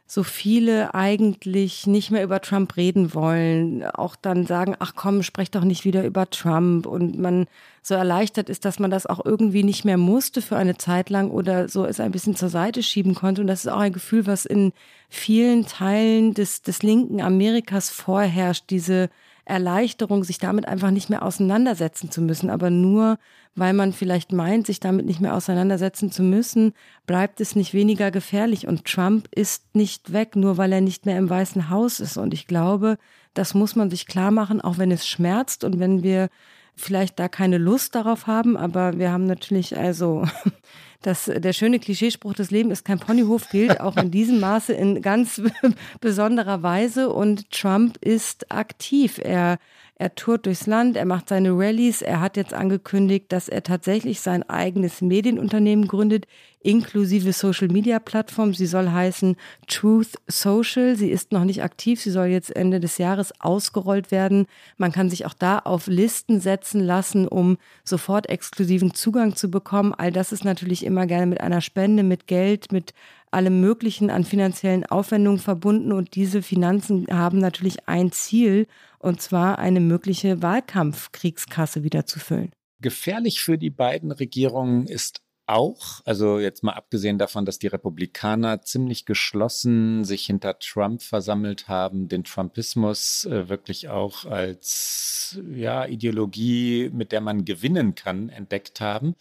[0.09, 5.50] so viele eigentlich nicht mehr über Trump reden wollen, auch dann sagen, ach komm, sprech
[5.50, 7.46] doch nicht wieder über Trump und man
[7.82, 11.30] so erleichtert ist, dass man das auch irgendwie nicht mehr musste für eine Zeit lang
[11.30, 13.40] oder so es ein bisschen zur Seite schieben konnte.
[13.40, 14.72] Und das ist auch ein Gefühl, was in
[15.09, 19.11] vielen Teilen des, des linken Amerikas vorherrscht, diese
[19.47, 22.51] Erleichterung, sich damit einfach nicht mehr auseinandersetzen zu müssen.
[22.51, 23.18] Aber nur
[23.57, 26.74] weil man vielleicht meint, sich damit nicht mehr auseinandersetzen zu müssen,
[27.07, 28.68] bleibt es nicht weniger gefährlich.
[28.68, 32.18] Und Trump ist nicht weg, nur weil er nicht mehr im Weißen Haus ist.
[32.18, 32.99] Und ich glaube,
[33.32, 36.28] das muss man sich klar machen, auch wenn es schmerzt und wenn wir
[36.76, 40.24] vielleicht da keine Lust darauf haben, aber wir haben natürlich also
[41.03, 45.03] das, der schöne Klischeespruch, das Leben ist kein Ponyhof, gilt auch in diesem Maße in
[45.03, 45.40] ganz
[46.01, 49.18] besonderer Weise und Trump ist aktiv.
[49.22, 49.59] Er
[49.99, 52.03] er tourt durchs Land, er macht seine Rallyes.
[52.03, 56.26] Er hat jetzt angekündigt, dass er tatsächlich sein eigenes Medienunternehmen gründet,
[56.61, 58.53] inklusive Social-Media-Plattform.
[58.53, 59.36] Sie soll heißen
[59.68, 60.97] Truth Social.
[60.97, 61.99] Sie ist noch nicht aktiv.
[61.99, 64.47] Sie soll jetzt Ende des Jahres ausgerollt werden.
[64.76, 69.94] Man kann sich auch da auf Listen setzen lassen, um sofort exklusiven Zugang zu bekommen.
[69.94, 72.92] All das ist natürlich immer gerne mit einer Spende, mit Geld, mit
[73.30, 75.92] allem Möglichen an finanziellen Aufwendungen verbunden.
[75.92, 78.66] Und diese Finanzen haben natürlich ein Ziel,
[79.07, 82.50] und zwar eine mögliche Wahlkampfkriegskasse wieder zu füllen.
[82.80, 88.62] Gefährlich für die beiden Regierungen ist auch, also jetzt mal abgesehen davon, dass die Republikaner
[88.62, 96.90] ziemlich geschlossen sich hinter Trump versammelt haben, den Trumpismus äh, wirklich auch als ja, Ideologie,
[96.92, 99.14] mit der man gewinnen kann, entdeckt haben.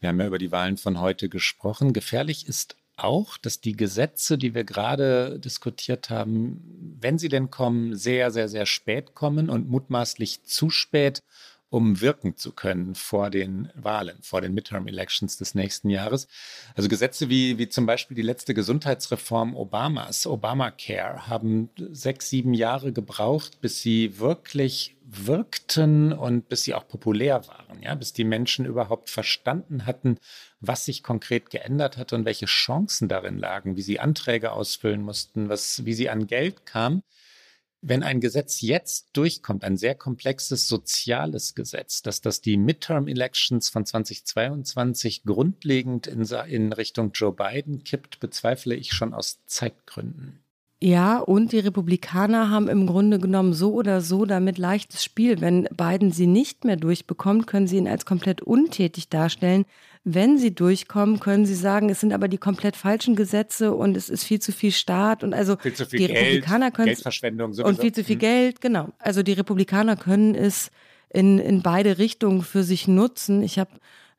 [0.00, 1.92] Wir haben ja über die Wahlen von heute gesprochen.
[1.92, 7.94] Gefährlich ist auch, dass die Gesetze, die wir gerade diskutiert haben, wenn sie denn kommen,
[7.94, 11.22] sehr, sehr, sehr spät kommen und mutmaßlich zu spät,
[11.70, 16.26] um wirken zu können vor den Wahlen, vor den Midterm-Elections des nächsten Jahres.
[16.74, 22.92] Also Gesetze wie, wie zum Beispiel die letzte Gesundheitsreform Obamas, Obamacare, haben sechs, sieben Jahre
[22.92, 28.66] gebraucht, bis sie wirklich wirkten und bis sie auch populär waren, ja, bis die Menschen
[28.66, 30.18] überhaupt verstanden hatten,
[30.60, 35.48] was sich konkret geändert hatte und welche Chancen darin lagen, wie sie Anträge ausfüllen mussten,
[35.48, 37.02] was, wie sie an Geld kam.
[37.80, 43.86] Wenn ein Gesetz jetzt durchkommt, ein sehr komplexes soziales Gesetz, dass das die Midterm-Elections von
[43.86, 50.40] 2022 grundlegend in, in Richtung Joe Biden kippt, bezweifle ich schon aus Zeitgründen.
[50.80, 55.40] Ja, und die Republikaner haben im Grunde genommen so oder so damit leichtes Spiel.
[55.40, 59.64] Wenn Biden sie nicht mehr durchbekommt, können sie ihn als komplett untätig darstellen.
[60.04, 64.08] Wenn sie durchkommen, können sie sagen, es sind aber die komplett falschen Gesetze und es
[64.08, 67.52] ist viel zu viel Staat und also viel zu viel die Geld, Republikaner können Geldverschwendung
[67.54, 67.68] sowieso.
[67.68, 68.20] und viel zu viel hm.
[68.20, 68.90] Geld, genau.
[69.00, 70.70] Also die Republikaner können es
[71.10, 73.42] in, in beide Richtungen für sich nutzen.
[73.42, 73.70] Ich habe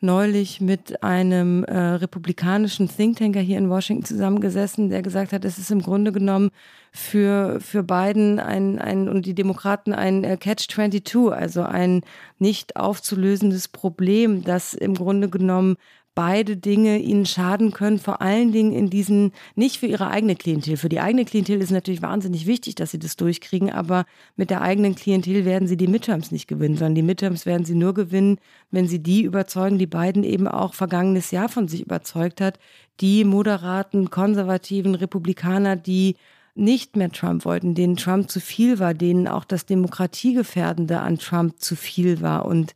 [0.02, 5.72] neulich mit einem äh, republikanischen Thinktanker hier in Washington zusammengesessen, der gesagt hat, es ist
[5.72, 6.52] im Grunde genommen
[6.92, 12.02] für, für Biden ein, ein, und die Demokraten ein äh, Catch-22, also ein
[12.40, 15.76] nicht aufzulösendes Problem, das im Grunde genommen
[16.20, 20.76] beide Dinge ihnen schaden können, vor allen Dingen in diesen, nicht für ihre eigene Klientel.
[20.76, 24.04] Für die eigene Klientel ist natürlich wahnsinnig wichtig, dass sie das durchkriegen, aber
[24.36, 27.74] mit der eigenen Klientel werden sie die Midterms nicht gewinnen, sondern die Midterms werden sie
[27.74, 28.38] nur gewinnen,
[28.70, 32.60] wenn sie die überzeugen, die beiden eben auch vergangenes Jahr von sich überzeugt hat,
[33.00, 36.18] die moderaten, konservativen Republikaner, die
[36.54, 41.62] nicht mehr Trump wollten, denen Trump zu viel war, denen auch das Demokratiegefährdende an Trump
[41.62, 42.76] zu viel war und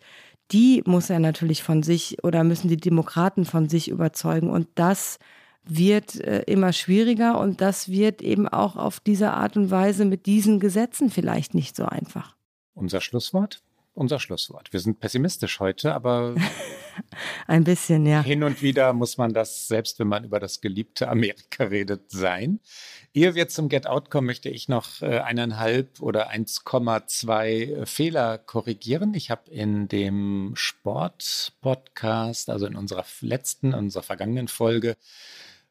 [0.51, 4.49] die muss er natürlich von sich oder müssen die Demokraten von sich überzeugen.
[4.49, 5.17] Und das
[5.63, 10.25] wird äh, immer schwieriger und das wird eben auch auf diese Art und Weise mit
[10.25, 12.35] diesen Gesetzen vielleicht nicht so einfach.
[12.73, 13.61] Unser Schlusswort?
[13.95, 14.73] Unser Schlusswort.
[14.73, 16.33] Wir sind pessimistisch heute, aber
[17.47, 18.23] ein bisschen, ja.
[18.23, 22.59] Hin und wieder muss man das, selbst wenn man über das geliebte Amerika redet, sein.
[23.13, 28.39] Ehe wir zum Get Out kommen, möchte ich noch äh, eineinhalb oder 1,2 äh, Fehler
[28.39, 29.13] korrigieren.
[29.13, 34.97] Ich habe in dem Sport-Podcast, also in unserer letzten, unserer vergangenen Folge,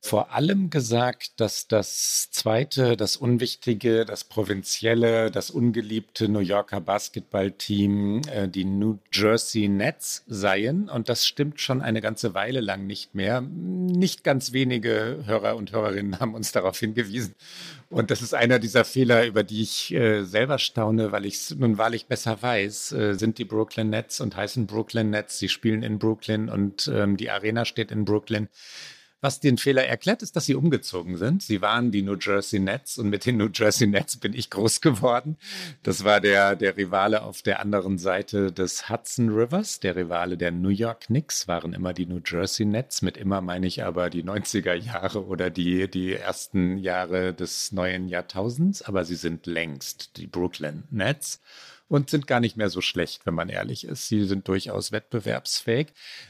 [0.05, 8.21] vor allem gesagt, dass das zweite, das unwichtige, das provinzielle, das ungeliebte New Yorker Basketballteam
[8.29, 10.89] äh, die New Jersey Nets seien.
[10.89, 13.43] Und das stimmt schon eine ganze Weile lang nicht mehr.
[13.43, 17.37] Nicht ganz wenige Hörer und Hörerinnen haben uns darauf hingewiesen.
[17.89, 21.55] Und das ist einer dieser Fehler, über die ich äh, selber staune, weil ich es
[21.55, 25.39] nun wahrlich besser weiß, äh, sind die Brooklyn Nets und heißen Brooklyn Nets.
[25.39, 28.49] Sie spielen in Brooklyn und ähm, die Arena steht in Brooklyn.
[29.23, 31.45] Was den Fehler erklärt, ist, dass sie umgezogen sind.
[31.45, 34.81] Sie waren die New Jersey Nets und mit den New Jersey Nets bin ich groß
[34.81, 35.37] geworden.
[35.85, 39.79] Das war der, der Rivale auf der anderen Seite des Hudson Rivers.
[39.79, 43.01] Der Rivale der New York Knicks waren immer die New Jersey Nets.
[43.01, 48.09] Mit immer meine ich aber die 90er Jahre oder die, die ersten Jahre des neuen
[48.09, 48.83] Jahrtausends.
[48.83, 51.41] Aber sie sind längst die Brooklyn Nets
[51.93, 54.09] und sind gar nicht mehr so schlecht, wenn man ehrlich ist.
[54.09, 55.89] Sie sind durchaus wettbewerbsfähig.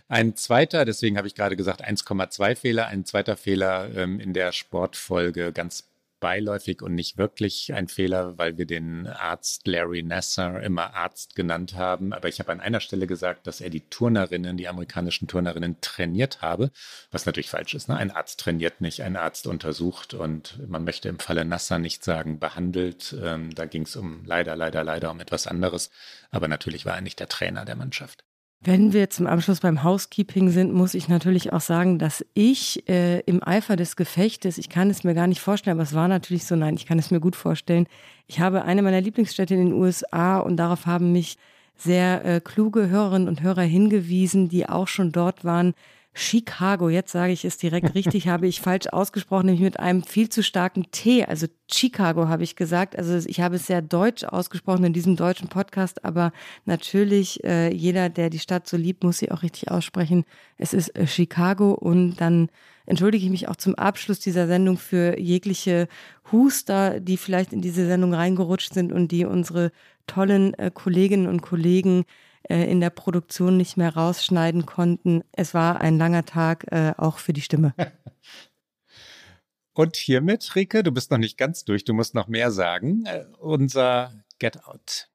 [0.09, 4.51] Ein zweiter, deswegen habe ich gerade gesagt 1,2 Fehler, ein zweiter Fehler ähm, in der
[4.51, 5.92] Sportfolge ganz
[6.23, 11.75] beiläufig und nicht wirklich ein Fehler, weil wir den Arzt Larry Nasser immer Arzt genannt
[11.75, 12.13] haben.
[12.13, 16.41] Aber ich habe an einer Stelle gesagt, dass er die Turnerinnen, die amerikanischen Turnerinnen trainiert
[16.41, 16.71] habe,
[17.11, 17.89] was natürlich falsch ist.
[17.89, 17.97] Ne?
[17.97, 22.39] Ein Arzt trainiert nicht, ein Arzt untersucht und man möchte im Falle Nasser nicht sagen
[22.39, 23.17] behandelt.
[23.21, 25.91] Ähm, da ging es um leider, leider, leider um etwas anderes.
[26.31, 28.25] Aber natürlich war er nicht der Trainer der Mannschaft.
[28.65, 33.19] Wenn wir zum Abschluss beim Housekeeping sind, muss ich natürlich auch sagen, dass ich äh,
[33.21, 36.45] im Eifer des Gefechtes, ich kann es mir gar nicht vorstellen, aber es war natürlich
[36.45, 37.89] so, nein, ich kann es mir gut vorstellen.
[38.29, 41.39] Ich habe eine meiner Lieblingsstädte in den USA und darauf haben mich
[41.77, 45.75] sehr äh, kluge Hörerinnen und Hörer hingewiesen, die auch schon dort waren.
[46.15, 50.29] Chicago, jetzt sage ich es direkt richtig, habe ich falsch ausgesprochen, nämlich mit einem viel
[50.29, 51.25] zu starken T.
[51.25, 52.97] Also Chicago habe ich gesagt.
[52.97, 56.33] Also ich habe es sehr deutsch ausgesprochen in diesem deutschen Podcast, aber
[56.67, 60.25] natürlich, äh, jeder, der die Stadt so liebt, muss sie auch richtig aussprechen.
[60.59, 62.51] Es ist äh, Chicago und dann
[62.85, 65.89] entschuldige ich mich auch zum Abschluss dieser Sendung für jegliche
[66.31, 69.73] Huster, die vielleicht in diese Sendung reingerutscht sind und die unsere
[70.07, 72.05] tollen äh, Kolleginnen und Kollegen
[72.49, 75.23] in der Produktion nicht mehr rausschneiden konnten.
[75.33, 77.75] Es war ein langer Tag äh, auch für die Stimme.
[79.75, 83.05] Und hiermit, Rike, du bist noch nicht ganz durch, du musst noch mehr sagen.
[83.07, 85.09] Äh, unser Get Out.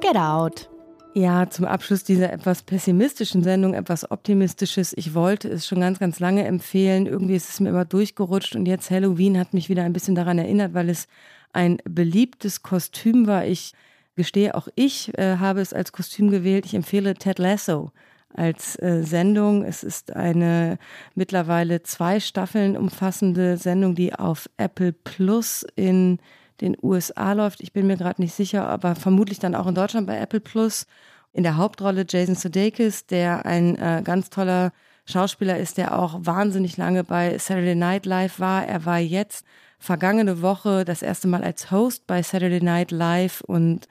[0.00, 0.68] Get Out.
[1.14, 4.92] Ja, zum Abschluss dieser etwas pessimistischen Sendung etwas Optimistisches.
[4.96, 7.06] Ich wollte es schon ganz, ganz lange empfehlen.
[7.06, 10.38] Irgendwie ist es mir immer durchgerutscht und jetzt Halloween hat mich wieder ein bisschen daran
[10.38, 11.08] erinnert, weil es
[11.56, 13.46] ein beliebtes Kostüm war.
[13.46, 13.72] Ich
[14.14, 16.66] gestehe, auch ich äh, habe es als Kostüm gewählt.
[16.66, 17.92] Ich empfehle Ted Lasso
[18.34, 19.64] als äh, Sendung.
[19.64, 20.78] Es ist eine
[21.14, 26.18] mittlerweile zwei Staffeln umfassende Sendung, die auf Apple Plus in
[26.60, 27.62] den USA läuft.
[27.62, 30.86] Ich bin mir gerade nicht sicher, aber vermutlich dann auch in Deutschland bei Apple Plus.
[31.32, 34.72] In der Hauptrolle Jason Sudeikis, der ein äh, ganz toller
[35.06, 38.66] Schauspieler ist, der auch wahnsinnig lange bei Saturday Night Live war.
[38.66, 39.44] Er war jetzt
[39.78, 43.88] vergangene Woche das erste Mal als Host bei Saturday Night Live und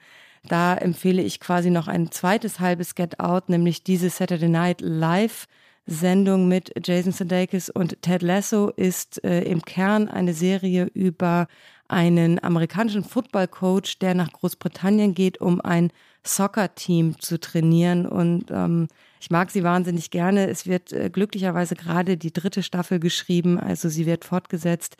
[0.48, 5.46] da empfehle ich quasi noch ein zweites halbes Get Out, nämlich diese Saturday Night Live
[5.86, 11.46] Sendung mit Jason Sudeikis und Ted Lasso ist äh, im Kern eine Serie über
[11.88, 15.92] einen amerikanischen Football-Coach, der nach Großbritannien geht, um ein
[16.24, 18.06] Soccer-Team zu trainieren.
[18.06, 18.88] Und ähm,
[19.20, 20.48] ich mag sie wahnsinnig gerne.
[20.48, 24.96] Es wird äh, glücklicherweise gerade die dritte Staffel geschrieben, also sie wird fortgesetzt.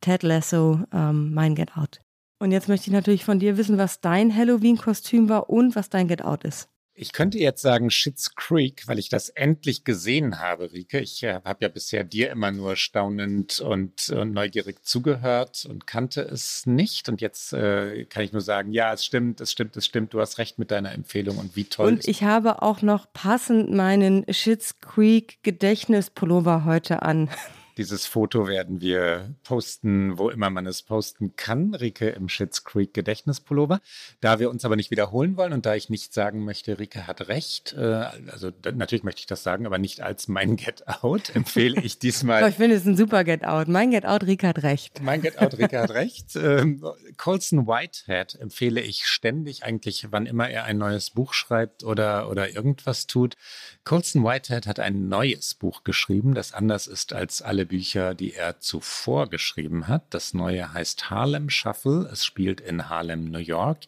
[0.00, 2.00] Ted Lasso, ähm, mein Get Out.
[2.38, 6.08] Und jetzt möchte ich natürlich von dir wissen, was dein Halloween-Kostüm war und was dein
[6.08, 6.68] Get Out ist.
[6.98, 10.98] Ich könnte jetzt sagen Shits Creek, weil ich das endlich gesehen habe, Rike.
[10.98, 16.22] Ich äh, habe ja bisher dir immer nur staunend und, und, neugierig zugehört und kannte
[16.22, 17.10] es nicht.
[17.10, 20.14] Und jetzt äh, kann ich nur sagen, ja, es stimmt, es stimmt, es stimmt.
[20.14, 21.88] Du hast recht mit deiner Empfehlung und wie toll.
[21.88, 27.28] Und ich habe auch noch passend meinen Shits Creek Gedächtnispullover heute an.
[27.76, 31.74] Dieses Foto werden wir posten, wo immer man es posten kann.
[31.74, 33.80] Rike im Shits Creek Gedächtnispullover.
[34.20, 37.28] Da wir uns aber nicht wiederholen wollen und da ich nicht sagen möchte, Rike hat
[37.28, 41.80] recht, äh, also natürlich möchte ich das sagen, aber nicht als mein Get Out, empfehle
[41.82, 42.48] ich diesmal.
[42.48, 43.68] ich finde es ein super Get Out.
[43.68, 45.02] Mein Get Out, Rike hat recht.
[45.02, 46.34] Mein Get Out, Rike hat recht.
[46.36, 46.82] Ähm,
[47.16, 52.54] Colson Whitehead empfehle ich ständig eigentlich, wann immer er ein neues Buch schreibt oder, oder
[52.54, 53.36] irgendwas tut.
[53.86, 58.58] Colson Whitehead hat ein neues Buch geschrieben, das anders ist als alle Bücher, die er
[58.58, 60.02] zuvor geschrieben hat.
[60.10, 62.08] Das neue heißt Harlem Shuffle.
[62.12, 63.84] Es spielt in Harlem, New York.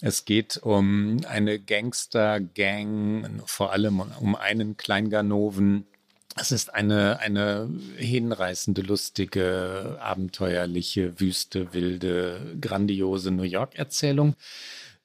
[0.00, 5.86] Es geht um eine Gangster-Gang, vor allem um einen Kleinganoven.
[6.34, 7.68] Es ist eine, eine
[7.98, 14.34] hinreißende, lustige, abenteuerliche, wüste, wilde, grandiose New York-Erzählung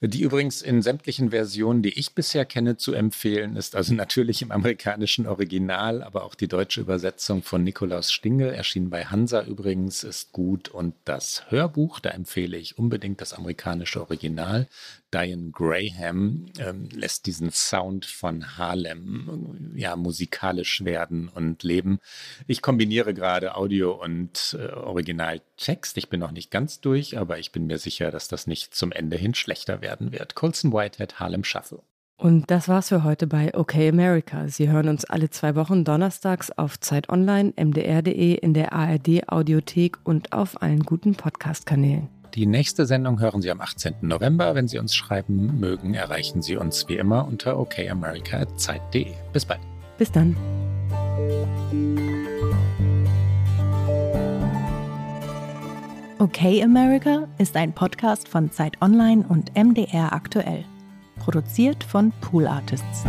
[0.08, 3.76] die übrigens in sämtlichen Versionen, die ich bisher kenne, zu empfehlen ist.
[3.76, 9.06] Also natürlich im amerikanischen Original, aber auch die deutsche Übersetzung von Nikolaus Stingel, erschienen bei
[9.06, 10.70] Hansa übrigens, ist gut.
[10.70, 14.68] Und das Hörbuch, da empfehle ich unbedingt das amerikanische Original.
[15.14, 21.99] Diane Graham ähm, lässt diesen Sound von Harlem ja musikalisch werden und leben.
[22.47, 25.97] Ich kombiniere gerade Audio und äh, Originaltext.
[25.97, 28.91] Ich bin noch nicht ganz durch, aber ich bin mir sicher, dass das nicht zum
[28.91, 30.36] Ende hin schlechter werden wird.
[30.36, 31.82] Colson Whitehead, Harlem Shuffle.
[32.22, 34.47] Und das war's für heute bei OK America.
[34.47, 39.97] Sie hören uns alle zwei Wochen donnerstags auf Zeit Online, mdr.de, in der ARD Audiothek
[40.03, 42.20] und auf allen guten Podcast-Kanälen.
[42.34, 43.96] Die nächste Sendung hören Sie am 18.
[44.02, 44.56] November.
[44.56, 49.08] Wenn Sie uns schreiben mögen, erreichen Sie uns wie immer unter okamerica.zeit.de.
[49.34, 49.60] Bis bald.
[49.98, 50.36] Bis dann.
[56.20, 60.64] Okay America ist ein Podcast von Zeit Online und MDR aktuell.
[61.18, 63.04] Produziert von Pool Artists.